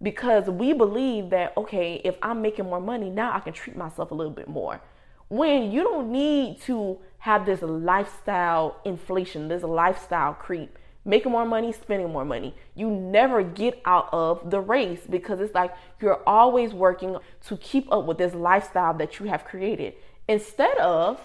Because 0.00 0.48
we 0.48 0.72
believe 0.72 1.30
that, 1.30 1.56
okay, 1.56 2.00
if 2.04 2.14
I'm 2.22 2.40
making 2.40 2.66
more 2.66 2.80
money, 2.80 3.10
now 3.10 3.34
I 3.34 3.40
can 3.40 3.52
treat 3.52 3.76
myself 3.76 4.12
a 4.12 4.14
little 4.14 4.32
bit 4.32 4.46
more. 4.46 4.80
When 5.28 5.72
you 5.72 5.82
don't 5.82 6.12
need 6.12 6.60
to 6.62 6.98
have 7.18 7.44
this 7.44 7.60
lifestyle 7.60 8.76
inflation, 8.84 9.48
this 9.48 9.64
lifestyle 9.64 10.34
creep, 10.34 10.78
making 11.04 11.32
more 11.32 11.44
money, 11.44 11.72
spending 11.72 12.12
more 12.12 12.24
money. 12.24 12.54
You 12.76 12.88
never 12.88 13.42
get 13.42 13.80
out 13.84 14.08
of 14.12 14.48
the 14.48 14.60
race 14.60 15.00
because 15.10 15.40
it's 15.40 15.54
like 15.54 15.74
you're 16.00 16.22
always 16.24 16.72
working 16.72 17.16
to 17.46 17.56
keep 17.56 17.90
up 17.90 18.04
with 18.04 18.18
this 18.18 18.34
lifestyle 18.34 18.94
that 18.98 19.18
you 19.18 19.26
have 19.26 19.44
created 19.44 19.94
instead 20.28 20.78
of 20.78 21.18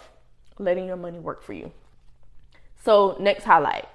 letting 0.58 0.88
your 0.88 0.98
money 0.98 1.20
work 1.20 1.44
for 1.44 1.54
you. 1.54 1.72
So, 2.84 3.16
next 3.18 3.46
highlight. 3.46 3.88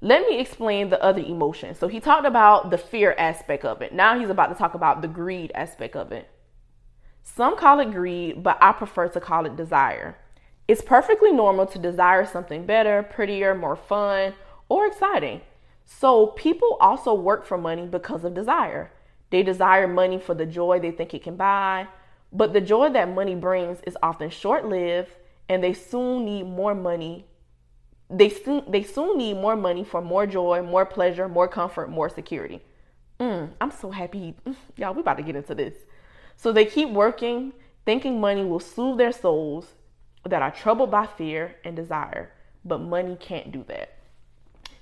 Let 0.00 0.26
me 0.26 0.40
explain 0.40 0.88
the 0.88 1.02
other 1.02 1.20
emotion. 1.20 1.74
So, 1.74 1.88
he 1.88 2.00
talked 2.00 2.26
about 2.26 2.70
the 2.70 2.78
fear 2.78 3.14
aspect 3.18 3.66
of 3.66 3.82
it. 3.82 3.92
Now, 3.92 4.18
he's 4.18 4.30
about 4.30 4.46
to 4.46 4.54
talk 4.54 4.72
about 4.72 5.02
the 5.02 5.08
greed 5.08 5.52
aspect 5.54 5.94
of 5.94 6.10
it. 6.10 6.30
Some 7.22 7.54
call 7.54 7.80
it 7.80 7.92
greed, 7.92 8.42
but 8.42 8.56
I 8.62 8.72
prefer 8.72 9.08
to 9.08 9.20
call 9.20 9.44
it 9.44 9.56
desire. 9.56 10.16
It's 10.66 10.80
perfectly 10.80 11.32
normal 11.32 11.66
to 11.66 11.78
desire 11.78 12.24
something 12.24 12.64
better, 12.64 13.02
prettier, 13.02 13.54
more 13.54 13.76
fun, 13.76 14.32
or 14.70 14.86
exciting. 14.86 15.42
So, 15.84 16.28
people 16.28 16.78
also 16.80 17.12
work 17.12 17.44
for 17.44 17.58
money 17.58 17.86
because 17.86 18.24
of 18.24 18.32
desire. 18.32 18.90
They 19.28 19.42
desire 19.42 19.86
money 19.86 20.18
for 20.18 20.32
the 20.32 20.46
joy 20.46 20.80
they 20.80 20.92
think 20.92 21.12
it 21.12 21.22
can 21.22 21.36
buy, 21.36 21.88
but 22.32 22.54
the 22.54 22.60
joy 22.62 22.88
that 22.88 23.14
money 23.14 23.34
brings 23.34 23.80
is 23.86 23.98
often 24.02 24.30
short 24.30 24.64
lived, 24.64 25.10
and 25.46 25.62
they 25.62 25.74
soon 25.74 26.24
need 26.24 26.44
more 26.44 26.74
money 26.74 27.26
they 28.10 28.28
soon 28.28 28.64
they 28.70 28.82
soon 28.82 29.18
need 29.18 29.34
more 29.34 29.56
money 29.56 29.84
for 29.84 30.00
more 30.02 30.26
joy, 30.26 30.62
more 30.62 30.86
pleasure, 30.86 31.28
more 31.28 31.48
comfort, 31.48 31.88
more 31.90 32.08
security. 32.08 32.62
Mm, 33.20 33.50
I'm 33.60 33.70
so 33.70 33.90
happy, 33.90 34.34
mm, 34.46 34.56
y'all. 34.76 34.94
We 34.94 35.00
about 35.00 35.16
to 35.18 35.22
get 35.22 35.36
into 35.36 35.54
this. 35.54 35.74
So 36.36 36.52
they 36.52 36.66
keep 36.66 36.90
working, 36.90 37.52
thinking 37.84 38.20
money 38.20 38.44
will 38.44 38.60
soothe 38.60 38.98
their 38.98 39.12
souls. 39.12 39.74
that 40.24 40.42
are 40.42 40.50
troubled 40.50 40.90
by 40.90 41.06
fear 41.06 41.56
and 41.64 41.76
desire, 41.76 42.32
but 42.64 42.78
money 42.80 43.16
can't 43.18 43.52
do 43.52 43.64
that. 43.68 43.96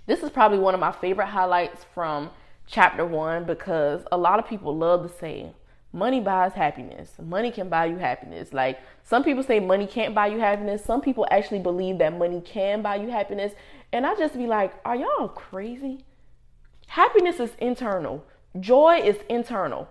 This 0.07 0.23
is 0.23 0.31
probably 0.31 0.59
one 0.59 0.75
of 0.75 0.81
my 0.81 0.93
favorite 0.93 1.27
highlights 1.27 1.85
from 1.95 2.31
chapter 2.67 3.05
one 3.05 3.45
because 3.45 4.03
a 4.11 4.17
lot 4.17 4.39
of 4.39 4.47
people 4.49 4.77
love 4.77 5.03
to 5.03 5.09
say, 5.19 5.53
money 5.95 6.21
buys 6.21 6.53
happiness. 6.53 7.13
Money 7.23 7.53
can 7.53 7.69
buy 7.69 7.87
you 7.87 7.97
happiness. 7.97 8.53
Like 8.53 8.81
some 9.05 9.23
people 9.23 9.45
say 9.45 9.61
money 9.61 9.87
can't 9.87 10.15
buy 10.15 10.27
you 10.27 10.41
happiness. 10.41 10.85
Some 10.85 11.01
people 11.01 11.27
actually 11.31 11.61
believe 11.61 11.99
that 11.99 12.19
money 12.19 12.41
can 12.41 12.83
buy 12.83 12.97
you 12.97 13.11
happiness. 13.11 13.53
And 13.93 14.05
I 14.05 14.17
just 14.17 14.35
be 14.35 14.47
like, 14.47 14.75
are 14.85 14.97
y'all 14.97 15.29
crazy? 15.29 16.05
Happiness 16.89 17.39
is 17.39 17.53
internal. 17.59 18.25
Joy 18.59 19.03
is 19.05 19.19
internal. 19.29 19.89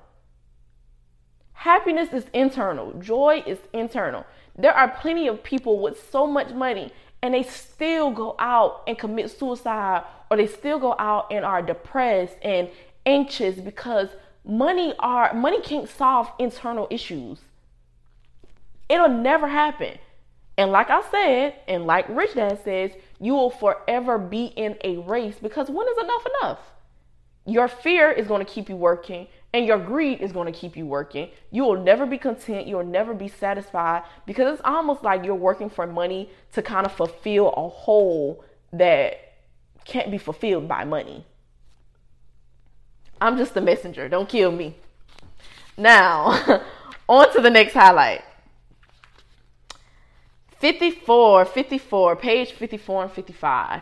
Happiness 1.53 2.11
is 2.11 2.25
internal. 2.33 2.91
Joy 2.99 3.41
is 3.47 3.59
internal. 3.71 4.25
There 4.57 4.73
are 4.73 4.89
plenty 4.89 5.27
of 5.27 5.41
people 5.41 5.81
with 5.81 6.09
so 6.11 6.27
much 6.27 6.49
money 6.49 6.91
and 7.21 7.33
they 7.33 7.43
still 7.43 8.11
go 8.11 8.35
out 8.39 8.83
and 8.87 8.99
commit 8.99 9.31
suicide 9.31 10.03
or 10.29 10.35
they 10.35 10.47
still 10.47 10.79
go 10.79 10.95
out 10.99 11.27
and 11.31 11.45
are 11.45 11.61
depressed 11.61 12.35
and 12.41 12.69
anxious 13.05 13.61
because 13.61 14.09
money 14.45 14.93
are 14.99 15.33
money 15.33 15.61
can't 15.61 15.89
solve 15.89 16.31
internal 16.39 16.87
issues. 16.89 17.39
It'll 18.89 19.09
never 19.09 19.47
happen. 19.47 19.97
And 20.57 20.71
like 20.71 20.89
I 20.89 21.01
said, 21.09 21.55
and 21.67 21.85
like 21.85 22.07
Rich 22.09 22.35
Dad 22.35 22.59
says, 22.63 22.91
you 23.19 23.33
will 23.33 23.49
forever 23.49 24.19
be 24.19 24.45
in 24.45 24.77
a 24.83 24.97
race 24.97 25.35
because 25.41 25.69
when 25.69 25.87
is 25.87 25.97
enough 25.97 26.25
enough? 26.41 26.59
Your 27.45 27.67
fear 27.67 28.11
is 28.11 28.27
going 28.27 28.45
to 28.45 28.51
keep 28.51 28.69
you 28.69 28.75
working 28.75 29.27
and 29.53 29.65
your 29.65 29.77
greed 29.77 30.21
is 30.21 30.31
going 30.31 30.51
to 30.51 30.57
keep 30.57 30.77
you 30.77 30.85
working. 30.85 31.29
You 31.51 31.63
will 31.63 31.81
never 31.81 32.05
be 32.05 32.17
content. 32.17 32.67
You'll 32.67 32.85
never 32.85 33.13
be 33.13 33.27
satisfied 33.27 34.03
because 34.25 34.53
it's 34.53 34.61
almost 34.63 35.03
like 35.03 35.25
you're 35.25 35.35
working 35.35 35.69
for 35.69 35.87
money 35.87 36.29
to 36.53 36.61
kind 36.61 36.85
of 36.85 36.91
fulfill 36.91 37.49
a 37.49 37.69
hole 37.69 38.43
that 38.71 39.33
can't 39.85 40.09
be 40.11 40.17
fulfilled 40.17 40.67
by 40.67 40.85
money. 40.85 41.25
I'm 43.23 43.37
just 43.37 43.55
a 43.55 43.61
messenger. 43.61 44.09
Don't 44.09 44.27
kill 44.27 44.51
me. 44.51 44.75
Now, 45.77 46.61
on 47.07 47.31
to 47.33 47.39
the 47.39 47.49
next 47.49 47.73
highlight. 47.73 48.21
54, 50.59 51.45
54, 51.45 52.15
page 52.17 52.51
54 52.51 53.03
and 53.03 53.11
55. 53.13 53.81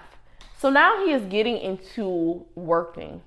So 0.60 0.70
now 0.70 1.04
he 1.04 1.12
is 1.12 1.24
getting 1.24 1.58
into 1.58 2.46
working 2.54 3.24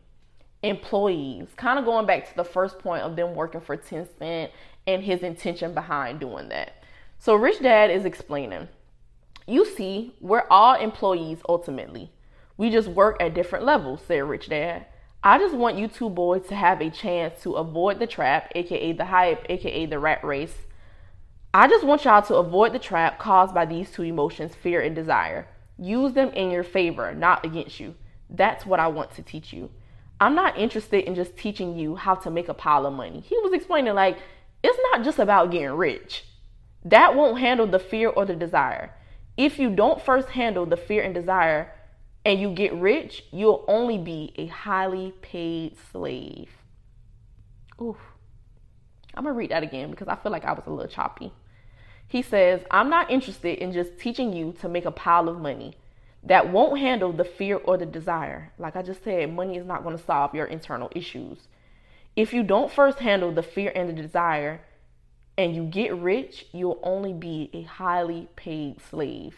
employees, 0.62 1.48
kind 1.56 1.80
of 1.80 1.84
going 1.84 2.06
back 2.06 2.28
to 2.28 2.36
the 2.36 2.44
first 2.44 2.78
point 2.78 3.02
of 3.02 3.16
them 3.16 3.34
working 3.34 3.60
for 3.60 3.76
ten 3.76 4.06
cents 4.16 4.52
and 4.86 5.02
his 5.02 5.22
intention 5.22 5.74
behind 5.74 6.20
doing 6.20 6.48
that. 6.50 6.84
So 7.18 7.34
Rich 7.34 7.60
Dad 7.60 7.90
is 7.90 8.04
explaining, 8.04 8.68
you 9.48 9.66
see, 9.66 10.14
we're 10.20 10.46
all 10.48 10.76
employees 10.76 11.38
ultimately. 11.48 12.12
We 12.56 12.70
just 12.70 12.86
work 12.86 13.16
at 13.20 13.34
different 13.34 13.64
levels, 13.64 14.00
said 14.06 14.22
Rich 14.22 14.50
Dad. 14.50 14.86
I 15.26 15.38
just 15.38 15.54
want 15.54 15.78
you 15.78 15.88
two 15.88 16.10
boys 16.10 16.46
to 16.48 16.54
have 16.54 16.82
a 16.82 16.90
chance 16.90 17.42
to 17.44 17.54
avoid 17.54 17.98
the 17.98 18.06
trap, 18.06 18.52
aka 18.54 18.92
the 18.92 19.06
hype, 19.06 19.46
aka 19.48 19.86
the 19.86 19.98
rat 19.98 20.22
race. 20.22 20.54
I 21.54 21.66
just 21.66 21.82
want 21.82 22.04
y'all 22.04 22.20
to 22.20 22.34
avoid 22.34 22.74
the 22.74 22.78
trap 22.78 23.18
caused 23.18 23.54
by 23.54 23.64
these 23.64 23.90
two 23.90 24.02
emotions, 24.02 24.54
fear 24.54 24.82
and 24.82 24.94
desire. 24.94 25.48
Use 25.78 26.12
them 26.12 26.28
in 26.34 26.50
your 26.50 26.62
favor, 26.62 27.14
not 27.14 27.42
against 27.42 27.80
you. 27.80 27.94
That's 28.28 28.66
what 28.66 28.80
I 28.80 28.88
want 28.88 29.14
to 29.14 29.22
teach 29.22 29.50
you. 29.50 29.70
I'm 30.20 30.34
not 30.34 30.58
interested 30.58 31.04
in 31.04 31.14
just 31.14 31.38
teaching 31.38 31.74
you 31.74 31.96
how 31.96 32.16
to 32.16 32.30
make 32.30 32.50
a 32.50 32.54
pile 32.54 32.84
of 32.84 32.92
money. 32.92 33.20
He 33.20 33.38
was 33.38 33.54
explaining, 33.54 33.94
like, 33.94 34.18
it's 34.62 34.78
not 34.92 35.04
just 35.04 35.18
about 35.18 35.50
getting 35.50 35.70
rich. 35.70 36.24
That 36.84 37.16
won't 37.16 37.40
handle 37.40 37.66
the 37.66 37.78
fear 37.78 38.10
or 38.10 38.26
the 38.26 38.36
desire. 38.36 38.92
If 39.38 39.58
you 39.58 39.70
don't 39.74 40.02
first 40.02 40.28
handle 40.28 40.66
the 40.66 40.76
fear 40.76 41.02
and 41.02 41.14
desire 41.14 41.72
and 42.24 42.40
you 42.40 42.50
get 42.50 42.72
rich, 42.74 43.24
you'll 43.30 43.64
only 43.68 43.98
be 43.98 44.32
a 44.36 44.46
highly 44.46 45.12
paid 45.20 45.76
slave. 45.92 46.50
Oof. 47.80 47.98
I'm 49.14 49.24
going 49.24 49.34
to 49.34 49.38
read 49.38 49.50
that 49.50 49.62
again 49.62 49.90
because 49.90 50.08
I 50.08 50.16
feel 50.16 50.32
like 50.32 50.44
I 50.44 50.52
was 50.52 50.66
a 50.66 50.70
little 50.70 50.90
choppy. 50.90 51.32
He 52.08 52.22
says, 52.22 52.62
I'm 52.70 52.90
not 52.90 53.10
interested 53.10 53.58
in 53.58 53.72
just 53.72 53.98
teaching 53.98 54.32
you 54.32 54.54
to 54.60 54.68
make 54.68 54.84
a 54.84 54.90
pile 54.90 55.28
of 55.28 55.40
money 55.40 55.76
that 56.22 56.50
won't 56.50 56.78
handle 56.78 57.12
the 57.12 57.24
fear 57.24 57.56
or 57.56 57.76
the 57.76 57.86
desire. 57.86 58.52
Like 58.58 58.76
I 58.76 58.82
just 58.82 59.04
said, 59.04 59.32
money 59.32 59.56
is 59.56 59.66
not 59.66 59.82
going 59.82 59.96
to 59.96 60.02
solve 60.02 60.34
your 60.34 60.46
internal 60.46 60.90
issues. 60.94 61.48
If 62.16 62.32
you 62.32 62.42
don't 62.42 62.72
first 62.72 63.00
handle 63.00 63.32
the 63.32 63.42
fear 63.42 63.72
and 63.74 63.88
the 63.88 63.92
desire 63.92 64.62
and 65.36 65.54
you 65.54 65.64
get 65.64 65.94
rich, 65.94 66.46
you'll 66.52 66.80
only 66.82 67.12
be 67.12 67.50
a 67.52 67.62
highly 67.62 68.28
paid 68.36 68.80
slave. 68.80 69.36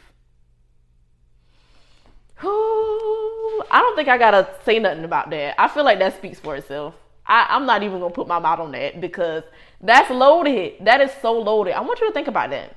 I 2.39 3.81
think 3.97 4.09
I 4.09 4.19
gotta 4.19 4.49
say 4.65 4.79
nothing 4.79 5.05
about 5.05 5.31
that. 5.31 5.61
I 5.61 5.69
feel 5.69 5.85
like 5.85 5.99
that 5.99 6.17
speaks 6.17 6.39
for 6.39 6.57
itself. 6.57 6.95
I, 7.27 7.47
I'm 7.51 7.67
not 7.67 7.83
even 7.83 7.99
gonna 7.99 8.15
put 8.15 8.29
my 8.29 8.39
mouth 8.39 8.61
on 8.61 8.73
that 8.73 9.01
because 9.01 9.43
that's 9.81 10.11
loaded. 10.11 10.75
That 10.85 11.01
is 11.01 11.11
so 11.21 11.33
loaded. 11.33 11.75
I 11.75 11.81
want 11.81 12.01
you 12.01 12.07
to 12.07 12.13
think 12.13 12.29
about 12.29 12.51
that. 12.51 12.77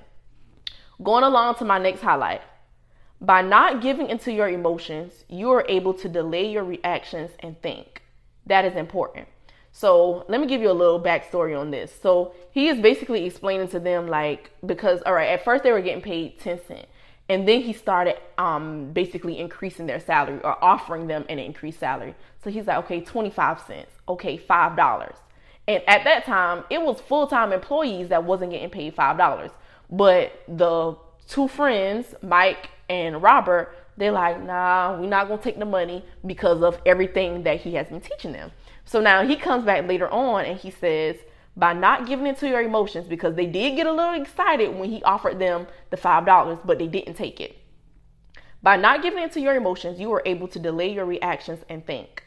Going 1.04 1.24
along 1.24 1.56
to 1.56 1.66
my 1.66 1.78
next 1.78 2.02
highlight. 2.02 2.42
By 3.22 3.42
not 3.42 3.82
giving 3.82 4.10
into 4.10 4.32
your 4.32 4.48
emotions, 4.48 5.26
you 5.28 5.52
are 5.52 5.66
able 5.68 5.94
to 5.96 6.08
delay 6.08 6.50
your 6.50 6.64
reactions 6.64 7.32
and 7.40 7.62
think. 7.62 8.02
That 8.46 8.64
is 8.66 8.76
important. 8.76 9.28
So 9.72 10.26
let 10.28 10.42
me 10.42 10.48
give 10.48 10.62
you 10.62 10.72
a 10.72 10.74
little 10.74 11.02
backstory 11.02 11.60
on 11.60 11.72
this. 11.72 11.94
So 12.02 12.34
he 12.52 12.68
is 12.70 12.80
basically 12.80 13.26
explaining 13.26 13.68
to 13.70 13.80
them 13.80 14.08
like 14.08 14.52
because 14.66 15.02
all 15.06 15.14
right, 15.14 15.30
at 15.30 15.44
first 15.44 15.64
they 15.64 15.72
were 15.72 15.82
getting 15.82 16.02
paid 16.02 16.40
10 16.40 16.60
cent. 16.68 16.88
And 17.30 17.48
then 17.48 17.62
he 17.62 17.74
started 17.74 18.18
um, 18.40 18.92
basically 18.92 19.38
increasing 19.38 19.86
their 19.86 20.00
salary 20.00 20.40
or 20.44 20.62
offering 20.64 21.06
them 21.06 21.26
an 21.30 21.38
increased 21.38 21.80
salary. 21.80 22.16
So 22.44 22.50
he's 22.50 22.66
like, 22.66 22.78
okay, 22.80 23.02
25 23.02 23.62
cents, 23.62 23.92
okay, 24.08 24.38
$5. 24.38 25.16
And 25.68 25.84
at 25.88 26.04
that 26.06 26.26
time, 26.26 26.64
it 26.72 26.82
was 26.82 27.00
full 27.00 27.28
time 27.28 27.54
employees 27.54 28.10
that 28.10 28.24
wasn't 28.24 28.52
getting 28.52 28.72
paid 28.72 28.96
$5. 28.96 29.52
But 29.92 30.42
the 30.48 30.98
two 31.28 31.48
friends, 31.48 32.16
Mike 32.24 32.72
and 32.90 33.22
Robert, 33.22 33.76
they're 33.96 34.12
like, 34.12 34.42
nah, 34.42 34.98
we're 35.00 35.08
not 35.08 35.28
gonna 35.28 35.42
take 35.42 35.60
the 35.60 35.66
money 35.66 36.04
because 36.26 36.64
of 36.64 36.80
everything 36.86 37.44
that 37.44 37.60
he 37.62 37.76
has 37.76 37.88
been 37.88 38.02
teaching 38.02 38.32
them. 38.32 38.52
So 38.86 39.00
now 39.00 39.24
he 39.28 39.36
comes 39.36 39.66
back 39.66 39.88
later 39.88 40.10
on 40.10 40.46
and 40.46 40.58
he 40.58 40.72
says, 40.72 41.18
by 41.60 41.74
not 41.74 42.08
giving 42.08 42.26
into 42.26 42.48
your 42.48 42.62
emotions, 42.62 43.06
because 43.08 43.36
they 43.36 43.46
did 43.46 43.76
get 43.76 43.86
a 43.86 43.92
little 43.92 44.20
excited 44.20 44.74
when 44.74 44.90
he 44.90 45.04
offered 45.04 45.40
them 45.40 45.68
the 45.90 45.98
five 45.98 46.26
dollars, 46.26 46.58
but 46.64 46.80
they 46.80 46.88
didn't 46.88 47.16
take 47.16 47.42
it. 47.42 47.58
By 48.64 48.78
not 48.78 49.02
giving 49.02 49.22
into 49.22 49.42
your 49.42 49.56
emotions, 49.56 50.00
you 50.00 50.12
are 50.14 50.24
able 50.26 50.48
to 50.48 50.60
delay 50.60 50.92
your 50.92 51.06
reactions 51.06 51.64
and 51.70 51.86
think. 51.86 52.24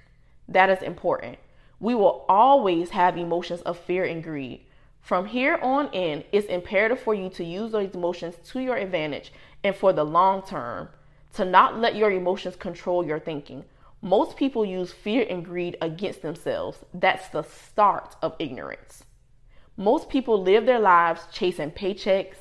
That 0.49 0.69
is 0.69 0.83
important. 0.83 1.39
We 1.81 1.95
will 1.95 2.27
always 2.29 2.91
have 2.91 3.17
emotions 3.17 3.63
of 3.63 3.79
fear 3.79 4.05
and 4.05 4.23
greed. 4.23 4.67
From 5.01 5.27
here 5.27 5.59
on 5.63 5.89
in, 5.93 6.25
it's 6.31 6.47
imperative 6.47 7.01
for 7.01 7.15
you 7.15 7.29
to 7.31 7.45
use 7.45 7.73
those 7.73 7.95
emotions 7.95 8.37
to 8.51 8.61
your 8.61 8.77
advantage 8.77 9.33
and 9.65 9.75
for 9.75 9.93
the 9.93 10.05
long 10.05 10.43
term, 10.43 10.91
to 11.35 11.45
not 11.45 11.79
let 11.79 11.97
your 11.97 12.11
emotions 12.11 12.57
control 12.57 13.05
your 13.05 13.19
thinking. 13.19 13.65
Most 14.01 14.37
people 14.37 14.65
use 14.65 14.93
fear 14.93 15.27
and 15.29 15.45
greed 15.45 15.77
against 15.81 16.23
themselves. 16.23 16.79
That's 16.93 17.29
the 17.29 17.43
start 17.43 18.15
of 18.21 18.37
ignorance. 18.39 19.05
Most 19.83 20.09
people 20.09 20.41
live 20.41 20.65
their 20.65 20.79
lives 20.79 21.27
chasing 21.33 21.73
paychecks, 21.73 22.37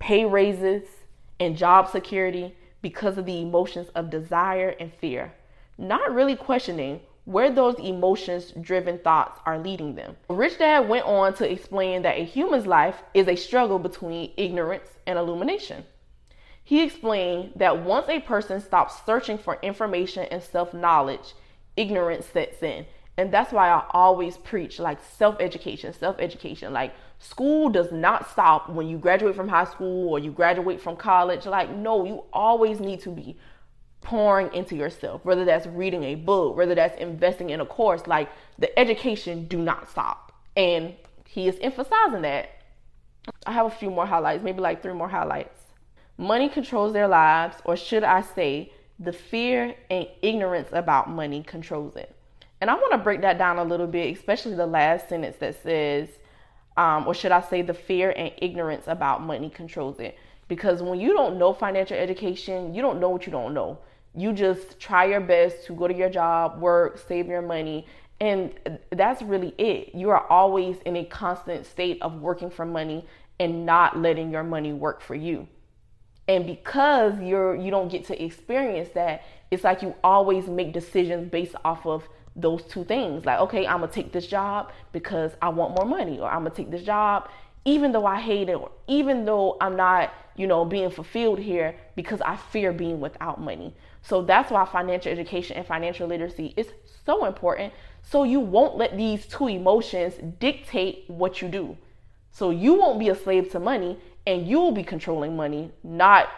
pay 0.00 0.24
raises, 0.24 0.82
and 1.38 1.56
job 1.56 1.88
security 1.88 2.56
because 2.82 3.16
of 3.16 3.24
the 3.24 3.40
emotions 3.40 3.88
of 3.94 4.10
desire 4.10 4.74
and 4.80 4.92
fear, 4.92 5.32
not 5.78 6.12
really 6.12 6.34
questioning 6.34 7.02
where 7.24 7.52
those 7.52 7.78
emotions 7.78 8.52
driven 8.60 8.98
thoughts 8.98 9.38
are 9.46 9.60
leading 9.60 9.94
them. 9.94 10.16
Rich 10.28 10.58
Dad 10.58 10.88
went 10.88 11.06
on 11.06 11.34
to 11.34 11.48
explain 11.48 12.02
that 12.02 12.18
a 12.18 12.24
human's 12.24 12.66
life 12.66 13.04
is 13.14 13.28
a 13.28 13.36
struggle 13.36 13.78
between 13.78 14.32
ignorance 14.36 14.88
and 15.06 15.16
illumination. 15.16 15.84
He 16.64 16.82
explained 16.82 17.52
that 17.54 17.84
once 17.84 18.08
a 18.08 18.18
person 18.18 18.60
stops 18.60 19.06
searching 19.06 19.38
for 19.38 19.60
information 19.62 20.24
and 20.32 20.42
self 20.42 20.74
knowledge, 20.74 21.34
ignorance 21.76 22.26
sets 22.26 22.60
in. 22.60 22.86
And 23.16 23.32
that's 23.32 23.52
why 23.52 23.68
I 23.68 23.84
always 23.90 24.36
preach 24.36 24.80
like 24.80 24.98
self 25.16 25.36
education, 25.40 25.92
self 25.92 26.16
education. 26.18 26.72
Like, 26.72 26.94
school 27.18 27.68
does 27.68 27.92
not 27.92 28.28
stop 28.30 28.68
when 28.68 28.88
you 28.88 28.98
graduate 28.98 29.36
from 29.36 29.48
high 29.48 29.66
school 29.66 30.08
or 30.08 30.18
you 30.18 30.32
graduate 30.32 30.80
from 30.80 30.96
college. 30.96 31.46
Like, 31.46 31.70
no, 31.70 32.04
you 32.04 32.24
always 32.32 32.80
need 32.80 33.00
to 33.02 33.10
be 33.10 33.36
pouring 34.00 34.52
into 34.52 34.76
yourself, 34.76 35.24
whether 35.24 35.44
that's 35.44 35.66
reading 35.66 36.04
a 36.04 36.14
book, 36.14 36.56
whether 36.56 36.74
that's 36.74 37.00
investing 37.00 37.50
in 37.50 37.60
a 37.60 37.66
course, 37.66 38.06
like 38.06 38.28
the 38.58 38.78
education 38.78 39.46
do 39.46 39.58
not 39.58 39.90
stop. 39.90 40.32
And 40.56 40.94
he 41.26 41.48
is 41.48 41.58
emphasizing 41.60 42.22
that. 42.22 42.50
I 43.46 43.52
have 43.52 43.66
a 43.66 43.70
few 43.70 43.90
more 43.90 44.06
highlights, 44.06 44.44
maybe 44.44 44.60
like 44.60 44.82
three 44.82 44.92
more 44.92 45.08
highlights. 45.08 45.58
Money 46.18 46.48
controls 46.48 46.92
their 46.92 47.08
lives, 47.08 47.56
or 47.64 47.76
should 47.76 48.04
I 48.04 48.20
say, 48.20 48.72
the 48.98 49.12
fear 49.12 49.74
and 49.90 50.06
ignorance 50.22 50.68
about 50.72 51.10
money 51.10 51.42
controls 51.42 51.96
it. 51.96 52.14
And 52.60 52.70
I 52.70 52.74
want 52.74 52.92
to 52.92 52.98
break 52.98 53.20
that 53.22 53.38
down 53.38 53.58
a 53.58 53.64
little 53.64 53.86
bit, 53.86 54.16
especially 54.16 54.54
the 54.54 54.66
last 54.66 55.08
sentence 55.08 55.36
that 55.38 55.62
says, 55.62 56.08
um, 56.76 57.06
or 57.06 57.14
should 57.14 57.32
I 57.32 57.40
say, 57.40 57.62
the 57.62 57.74
fear 57.74 58.12
and 58.16 58.32
ignorance 58.38 58.84
about 58.86 59.22
money 59.22 59.50
controls 59.50 60.00
it. 60.00 60.16
Because 60.48 60.82
when 60.82 61.00
you 61.00 61.12
don't 61.12 61.38
know 61.38 61.52
financial 61.52 61.96
education, 61.96 62.74
you 62.74 62.82
don't 62.82 63.00
know 63.00 63.08
what 63.08 63.26
you 63.26 63.32
don't 63.32 63.54
know. 63.54 63.78
You 64.14 64.32
just 64.32 64.78
try 64.78 65.06
your 65.06 65.20
best 65.20 65.66
to 65.66 65.74
go 65.74 65.88
to 65.88 65.94
your 65.94 66.10
job, 66.10 66.60
work, 66.60 66.98
save 66.98 67.26
your 67.26 67.42
money, 67.42 67.86
and 68.20 68.78
that's 68.90 69.22
really 69.22 69.54
it. 69.58 69.94
You 69.94 70.10
are 70.10 70.26
always 70.28 70.76
in 70.86 70.96
a 70.96 71.04
constant 71.04 71.66
state 71.66 72.00
of 72.00 72.20
working 72.20 72.50
for 72.50 72.64
money 72.64 73.06
and 73.40 73.66
not 73.66 73.98
letting 73.98 74.30
your 74.30 74.44
money 74.44 74.72
work 74.72 75.00
for 75.00 75.14
you. 75.14 75.48
And 76.28 76.46
because 76.46 77.20
you're 77.20 77.54
you 77.54 77.70
don't 77.70 77.90
get 77.90 78.06
to 78.06 78.24
experience 78.24 78.90
that, 78.94 79.24
it's 79.50 79.64
like 79.64 79.82
you 79.82 79.94
always 80.02 80.46
make 80.46 80.72
decisions 80.72 81.28
based 81.30 81.54
off 81.64 81.84
of 81.86 82.08
those 82.36 82.62
two 82.64 82.84
things. 82.84 83.24
Like, 83.24 83.40
okay, 83.40 83.66
I'm 83.66 83.80
gonna 83.80 83.92
take 83.92 84.12
this 84.12 84.26
job 84.26 84.72
because 84.92 85.32
I 85.40 85.48
want 85.48 85.76
more 85.76 85.86
money, 85.86 86.18
or 86.18 86.28
I'm 86.28 86.44
gonna 86.44 86.50
take 86.50 86.70
this 86.70 86.82
job 86.82 87.28
even 87.64 87.92
though 87.92 88.06
I 88.06 88.20
hate 88.20 88.48
it, 88.48 88.54
or 88.54 88.70
even 88.86 89.24
though 89.24 89.56
I'm 89.60 89.76
not, 89.76 90.12
you 90.36 90.46
know, 90.46 90.64
being 90.64 90.90
fulfilled 90.90 91.38
here 91.38 91.74
because 91.96 92.20
I 92.20 92.36
fear 92.36 92.72
being 92.72 93.00
without 93.00 93.40
money. 93.40 93.74
So 94.02 94.22
that's 94.22 94.50
why 94.50 94.64
financial 94.66 95.10
education 95.10 95.56
and 95.56 95.66
financial 95.66 96.06
literacy 96.06 96.52
is 96.56 96.68
so 97.06 97.24
important. 97.24 97.72
So 98.02 98.24
you 98.24 98.40
won't 98.40 98.76
let 98.76 98.96
these 98.96 99.26
two 99.26 99.48
emotions 99.48 100.14
dictate 100.38 101.04
what 101.08 101.40
you 101.40 101.48
do. 101.48 101.76
So 102.32 102.50
you 102.50 102.74
won't 102.74 102.98
be 102.98 103.08
a 103.08 103.14
slave 103.14 103.50
to 103.52 103.60
money 103.60 103.98
and 104.26 104.46
you'll 104.46 104.72
be 104.72 104.82
controlling 104.82 105.36
money, 105.36 105.70
not 105.82 106.28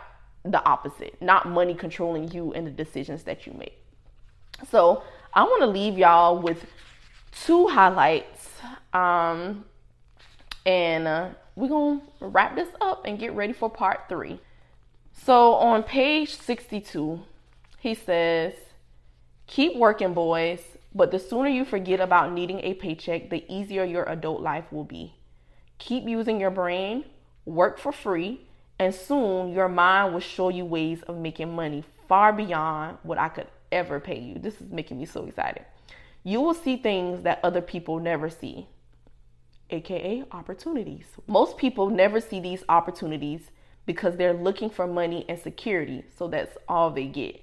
the 0.44 0.64
opposite, 0.64 1.20
not 1.20 1.48
money 1.48 1.74
controlling 1.74 2.30
you 2.30 2.52
and 2.52 2.66
the 2.66 2.70
decisions 2.70 3.24
that 3.24 3.46
you 3.46 3.52
make. 3.54 3.82
So 4.70 5.02
I 5.36 5.42
want 5.42 5.60
to 5.60 5.66
leave 5.66 5.98
y'all 5.98 6.38
with 6.38 6.64
two 7.44 7.66
highlights. 7.66 8.48
Um, 8.94 9.66
and 10.64 11.06
uh, 11.06 11.28
we're 11.54 11.68
going 11.68 12.00
to 12.00 12.26
wrap 12.26 12.56
this 12.56 12.70
up 12.80 13.04
and 13.04 13.18
get 13.18 13.34
ready 13.34 13.52
for 13.52 13.68
part 13.68 14.04
three. 14.08 14.40
So 15.12 15.52
on 15.52 15.82
page 15.82 16.34
62, 16.34 17.20
he 17.78 17.94
says, 17.94 18.54
Keep 19.46 19.76
working, 19.76 20.14
boys, 20.14 20.62
but 20.94 21.10
the 21.10 21.18
sooner 21.18 21.50
you 21.50 21.66
forget 21.66 22.00
about 22.00 22.32
needing 22.32 22.60
a 22.60 22.72
paycheck, 22.72 23.28
the 23.28 23.44
easier 23.46 23.84
your 23.84 24.04
adult 24.04 24.40
life 24.40 24.72
will 24.72 24.84
be. 24.84 25.16
Keep 25.76 26.04
using 26.08 26.40
your 26.40 26.50
brain, 26.50 27.04
work 27.44 27.78
for 27.78 27.92
free, 27.92 28.40
and 28.78 28.94
soon 28.94 29.52
your 29.52 29.68
mind 29.68 30.14
will 30.14 30.20
show 30.20 30.48
you 30.48 30.64
ways 30.64 31.02
of 31.02 31.18
making 31.18 31.54
money 31.54 31.84
far 32.08 32.32
beyond 32.32 32.96
what 33.02 33.18
I 33.18 33.28
could 33.28 33.48
ever 33.72 34.00
pay 34.00 34.18
you. 34.18 34.38
This 34.38 34.60
is 34.60 34.70
making 34.70 34.98
me 34.98 35.06
so 35.06 35.26
excited. 35.26 35.64
You 36.24 36.40
will 36.40 36.54
see 36.54 36.76
things 36.76 37.22
that 37.22 37.40
other 37.42 37.60
people 37.60 38.00
never 38.00 38.28
see, 38.28 38.66
aka 39.70 40.24
opportunities. 40.32 41.06
Most 41.26 41.56
people 41.56 41.88
never 41.88 42.20
see 42.20 42.40
these 42.40 42.64
opportunities 42.68 43.50
because 43.86 44.16
they're 44.16 44.34
looking 44.34 44.68
for 44.68 44.86
money 44.86 45.24
and 45.28 45.38
security, 45.38 46.04
so 46.16 46.26
that's 46.28 46.56
all 46.68 46.90
they 46.90 47.06
get. 47.06 47.42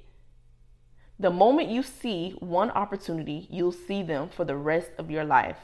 The 1.20 1.30
moment 1.30 1.70
you 1.70 1.84
see 1.84 2.32
one 2.40 2.72
opportunity, 2.72 3.48
you'll 3.50 3.72
see 3.72 4.04
them 4.04 4.30
for 4.30 4.44
the 4.44 4.58
rest 4.58 4.92
of 4.98 5.10
your 5.10 5.24
life. 5.24 5.58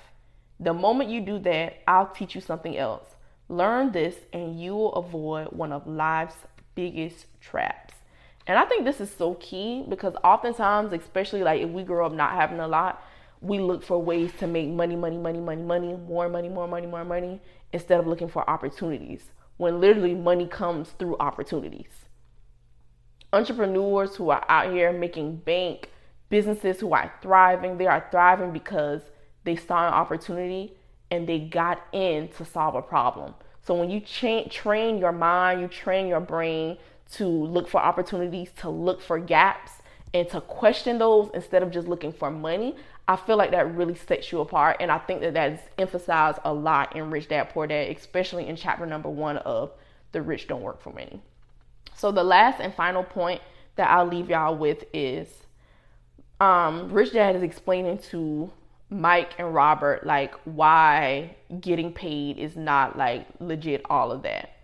The 0.59 0.73
moment 0.73 1.09
you 1.09 1.21
do 1.21 1.39
that, 1.39 1.81
I'll 1.87 2.07
teach 2.07 2.35
you 2.35 2.41
something 2.41 2.77
else. 2.77 3.15
Learn 3.49 3.91
this 3.91 4.15
and 4.31 4.61
you 4.61 4.75
will 4.75 4.93
avoid 4.93 5.47
one 5.47 5.73
of 5.73 5.87
life's 5.87 6.35
biggest 6.75 7.25
traps. 7.41 7.88
And 8.49 8.57
I 8.57 8.65
think 8.65 8.83
this 8.83 8.99
is 8.99 9.11
so 9.11 9.35
key 9.35 9.85
because 9.87 10.15
oftentimes, 10.23 10.91
especially 10.91 11.43
like 11.43 11.61
if 11.61 11.69
we 11.69 11.83
grow 11.83 12.07
up 12.07 12.13
not 12.13 12.31
having 12.31 12.59
a 12.59 12.67
lot, 12.67 13.03
we 13.41 13.59
look 13.59 13.83
for 13.83 14.01
ways 14.01 14.31
to 14.39 14.47
make 14.47 14.67
money, 14.67 14.95
money, 14.95 15.19
money, 15.19 15.39
money, 15.39 15.61
money, 15.61 15.95
more 15.95 16.27
money, 16.27 16.49
more 16.49 16.67
money, 16.67 16.87
more 16.87 17.05
money, 17.05 17.39
instead 17.71 17.99
of 17.99 18.07
looking 18.07 18.27
for 18.27 18.49
opportunities. 18.49 19.29
When 19.57 19.79
literally 19.79 20.15
money 20.15 20.47
comes 20.47 20.89
through 20.97 21.17
opportunities. 21.19 21.91
Entrepreneurs 23.31 24.15
who 24.15 24.31
are 24.31 24.43
out 24.49 24.73
here 24.73 24.91
making 24.91 25.35
bank, 25.35 25.91
businesses 26.29 26.79
who 26.79 26.91
are 26.93 27.13
thriving, 27.21 27.77
they 27.77 27.85
are 27.85 28.07
thriving 28.09 28.51
because 28.51 29.03
they 29.43 29.57
saw 29.57 29.87
an 29.87 29.93
opportunity 29.93 30.73
and 31.11 31.29
they 31.29 31.37
got 31.37 31.83
in 31.91 32.29
to 32.29 32.45
solve 32.45 32.73
a 32.73 32.81
problem. 32.81 33.35
So 33.61 33.75
when 33.75 33.91
you 33.91 33.99
cha- 33.99 34.47
train 34.49 34.97
your 34.97 35.11
mind, 35.11 35.61
you 35.61 35.67
train 35.67 36.07
your 36.07 36.19
brain 36.19 36.79
to 37.13 37.27
look 37.27 37.67
for 37.67 37.79
opportunities, 37.79 38.51
to 38.57 38.69
look 38.69 39.01
for 39.01 39.19
gaps, 39.19 39.71
and 40.13 40.27
to 40.29 40.41
question 40.41 40.97
those 40.97 41.29
instead 41.33 41.63
of 41.63 41.71
just 41.71 41.87
looking 41.87 42.11
for 42.11 42.31
money, 42.31 42.75
I 43.07 43.15
feel 43.15 43.37
like 43.37 43.51
that 43.51 43.75
really 43.75 43.95
sets 43.95 44.31
you 44.31 44.39
apart. 44.41 44.77
And 44.79 44.91
I 44.91 44.99
think 44.99 45.21
that 45.21 45.33
that 45.33 45.53
is 45.53 45.59
emphasized 45.77 46.39
a 46.45 46.53
lot 46.53 46.95
in 46.95 47.09
Rich 47.09 47.29
Dad 47.29 47.49
Poor 47.49 47.67
Dad, 47.67 47.95
especially 47.95 48.47
in 48.47 48.55
chapter 48.55 48.85
number 48.85 49.09
one 49.09 49.37
of 49.37 49.71
The 50.11 50.21
Rich 50.21 50.47
Don't 50.47 50.61
Work 50.61 50.81
for 50.81 50.91
Money. 50.91 51.21
So 51.95 52.11
the 52.11 52.23
last 52.23 52.59
and 52.59 52.73
final 52.73 53.03
point 53.03 53.41
that 53.75 53.89
I'll 53.89 54.05
leave 54.05 54.29
y'all 54.29 54.55
with 54.55 54.83
is 54.93 55.27
um, 56.39 56.91
Rich 56.91 57.13
Dad 57.13 57.35
is 57.35 57.43
explaining 57.43 57.97
to 58.09 58.51
Mike 58.89 59.33
and 59.37 59.53
Robert 59.53 60.05
like 60.05 60.33
why 60.45 61.35
getting 61.59 61.93
paid 61.93 62.37
is 62.37 62.55
not 62.55 62.97
like 62.97 63.27
legit 63.39 63.81
all 63.89 64.11
of 64.11 64.23
that. 64.23 64.58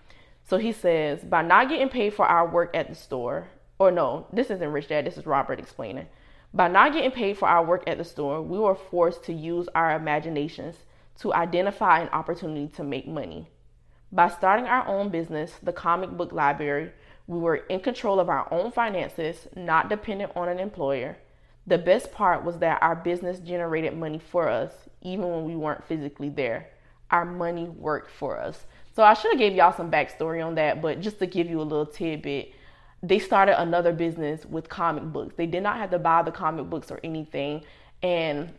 So 0.48 0.58
he 0.58 0.72
says, 0.72 1.24
by 1.24 1.42
not 1.42 1.70
getting 1.70 1.90
paid 1.90 2.14
for 2.14 2.26
our 2.26 2.48
work 2.48 2.70
at 2.76 2.88
the 2.88 2.96
store, 2.96 3.50
or 3.80 3.90
no, 3.90 4.28
this 4.32 4.52
isn't 4.52 4.72
Rich 4.72 4.90
Dad, 4.90 5.06
this 5.06 5.18
is 5.18 5.26
Robert 5.26 5.60
explaining. 5.60 6.06
By 6.54 6.68
not 6.68 6.94
getting 6.94 7.12
paid 7.12 7.38
for 7.38 7.48
our 7.48 7.66
work 7.66 7.84
at 7.88 7.98
the 7.98 8.04
store, 8.04 8.42
we 8.44 8.60
were 8.60 8.76
forced 8.76 9.24
to 9.24 9.34
use 9.34 9.68
our 9.74 9.96
imaginations 9.96 10.76
to 11.20 11.34
identify 11.34 12.00
an 12.00 12.10
opportunity 12.10 12.68
to 12.76 12.84
make 12.84 13.08
money. 13.08 13.50
By 14.12 14.30
starting 14.30 14.68
our 14.68 14.88
own 14.88 15.10
business, 15.10 15.54
the 15.64 15.74
comic 15.74 16.12
book 16.12 16.32
library, 16.32 16.92
we 17.26 17.40
were 17.40 17.56
in 17.56 17.80
control 17.80 18.20
of 18.20 18.30
our 18.30 18.48
own 18.54 18.72
finances, 18.72 19.48
not 19.56 19.90
dependent 19.90 20.32
on 20.36 20.48
an 20.48 20.60
employer. 20.60 21.18
The 21.66 21.80
best 21.80 22.12
part 22.12 22.46
was 22.46 22.60
that 22.60 22.84
our 22.84 22.96
business 22.96 23.40
generated 23.40 23.98
money 23.98 24.20
for 24.20 24.48
us, 24.48 24.72
even 25.02 25.28
when 25.28 25.44
we 25.46 25.56
weren't 25.56 25.88
physically 25.88 26.30
there. 26.30 26.70
Our 27.10 27.26
money 27.26 27.66
worked 27.66 28.12
for 28.12 28.40
us. 28.40 28.66
So 28.96 29.04
I 29.04 29.14
should 29.14 29.32
have 29.32 29.40
gave 29.40 29.54
y'all 29.54 29.76
some 29.76 29.92
backstory 29.92 30.46
on 30.46 30.56
that, 30.56 30.82
but 30.82 31.02
just 31.02 31.20
to 31.20 31.26
give 31.26 31.50
you 31.50 31.60
a 31.60 31.64
little 31.64 31.86
tidbit, 31.86 32.54
they 33.04 33.20
started 33.20 33.60
another 33.60 33.92
business 33.92 34.46
with 34.46 34.70
comic 34.70 35.04
books. 35.04 35.36
They 35.36 35.48
did 35.48 35.64
not 35.64 35.78
have 35.78 35.92
to 35.92 36.00
buy 36.00 36.24
the 36.24 36.32
comic 36.32 36.70
books 36.70 36.90
or 36.90 37.02
anything, 37.04 37.64
and 38.02 38.54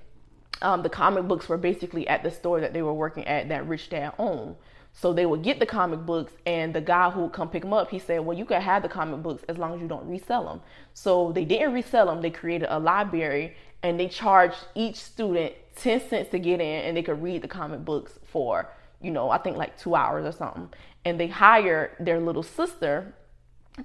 um, 0.61 0.83
the 0.83 0.91
comic 0.91 1.27
books 1.27 1.49
were 1.49 1.57
basically 1.57 2.07
at 2.07 2.23
the 2.23 2.31
store 2.31 2.61
that 2.61 2.75
they 2.75 2.83
were 2.83 2.93
working 2.93 3.27
at 3.27 3.49
that 3.49 3.67
Rich 3.67 3.89
Dad 3.89 4.13
owned. 4.19 4.57
So 4.93 5.13
they 5.13 5.27
would 5.27 5.43
get 5.43 5.59
the 5.59 5.67
comic 5.67 6.01
books, 6.01 6.33
and 6.45 6.75
the 6.75 6.81
guy 6.83 7.11
who 7.11 7.23
would 7.23 7.33
come 7.33 7.49
pick 7.49 7.63
them 7.63 7.73
up, 7.73 7.91
he 7.91 7.99
said, 7.99 8.21
"Well, 8.25 8.37
you 8.37 8.45
can 8.45 8.61
have 8.61 8.83
the 8.83 8.89
comic 8.89 9.23
books 9.23 9.43
as 9.49 9.57
long 9.57 9.75
as 9.75 9.81
you 9.81 9.89
don't 9.89 10.07
resell 10.07 10.45
them." 10.45 10.61
So 10.93 11.33
they 11.33 11.47
didn't 11.47 11.73
resell 11.73 12.07
them. 12.07 12.21
They 12.21 12.31
created 12.31 12.69
a 12.71 12.79
library, 12.79 13.57
and 13.83 13.99
they 13.99 14.09
charged 14.09 14.59
each 14.75 14.97
student 14.97 15.55
ten 15.77 16.01
cents 16.01 16.31
to 16.31 16.39
get 16.39 16.61
in, 16.61 16.85
and 16.85 16.97
they 16.97 17.03
could 17.03 17.23
read 17.23 17.43
the 17.43 17.49
comic 17.49 17.85
books 17.85 18.19
for, 18.25 18.71
you 19.01 19.11
know, 19.11 19.31
I 19.31 19.39
think 19.39 19.57
like 19.57 19.79
two 19.79 19.95
hours 19.95 20.27
or 20.27 20.37
something. 20.37 20.69
And 21.05 21.21
they 21.21 21.29
hired 21.29 21.93
their 22.01 22.21
little 22.21 22.43
sister 22.43 23.15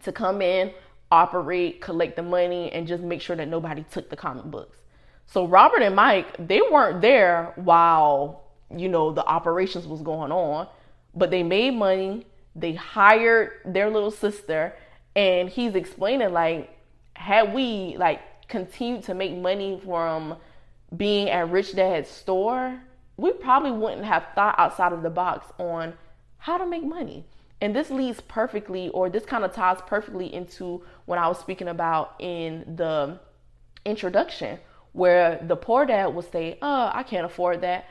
to 0.03 0.11
come 0.11 0.41
in, 0.41 0.73
operate, 1.11 1.81
collect 1.81 2.15
the 2.15 2.23
money, 2.23 2.71
and 2.71 2.87
just 2.87 3.03
make 3.03 3.21
sure 3.21 3.35
that 3.35 3.47
nobody 3.47 3.83
took 3.91 4.09
the 4.09 4.15
comic 4.15 4.45
books. 4.45 4.77
So 5.27 5.45
Robert 5.47 5.81
and 5.81 5.95
Mike, 5.95 6.35
they 6.39 6.61
weren't 6.61 7.01
there 7.01 7.53
while 7.55 8.43
you 8.75 8.87
know 8.89 9.11
the 9.11 9.25
operations 9.25 9.85
was 9.85 10.01
going 10.01 10.31
on 10.31 10.67
but 11.13 11.31
they 11.31 11.43
made 11.43 11.71
money. 11.71 12.25
They 12.55 12.73
hired 12.73 13.51
their 13.65 13.89
little 13.89 14.11
sister, 14.11 14.75
and 15.15 15.49
he's 15.49 15.75
explaining 15.75 16.31
like, 16.31 16.75
had 17.13 17.53
we 17.53 17.95
like 17.97 18.21
continued 18.47 19.03
to 19.03 19.13
make 19.13 19.35
money 19.35 19.79
from 19.83 20.37
being 20.95 21.29
at 21.29 21.49
Rich 21.49 21.75
Dad's 21.75 22.09
store, 22.09 22.81
we 23.21 23.31
probably 23.33 23.71
wouldn't 23.71 24.05
have 24.05 24.25
thought 24.33 24.55
outside 24.57 24.91
of 24.91 25.03
the 25.03 25.09
box 25.09 25.45
on 25.59 25.93
how 26.39 26.57
to 26.57 26.65
make 26.65 26.83
money. 26.83 27.23
And 27.61 27.75
this 27.75 27.91
leads 27.91 28.19
perfectly, 28.21 28.89
or 28.89 29.11
this 29.11 29.25
kind 29.25 29.45
of 29.45 29.53
ties 29.53 29.77
perfectly 29.85 30.33
into 30.33 30.83
what 31.05 31.19
I 31.19 31.27
was 31.27 31.37
speaking 31.37 31.67
about 31.67 32.15
in 32.17 32.75
the 32.75 33.19
introduction, 33.85 34.57
where 34.93 35.39
the 35.47 35.55
poor 35.55 35.85
dad 35.85 36.07
would 36.07 36.31
say, 36.31 36.57
Oh, 36.63 36.89
I 36.91 37.03
can't 37.03 37.25
afford 37.25 37.61
that. 37.61 37.85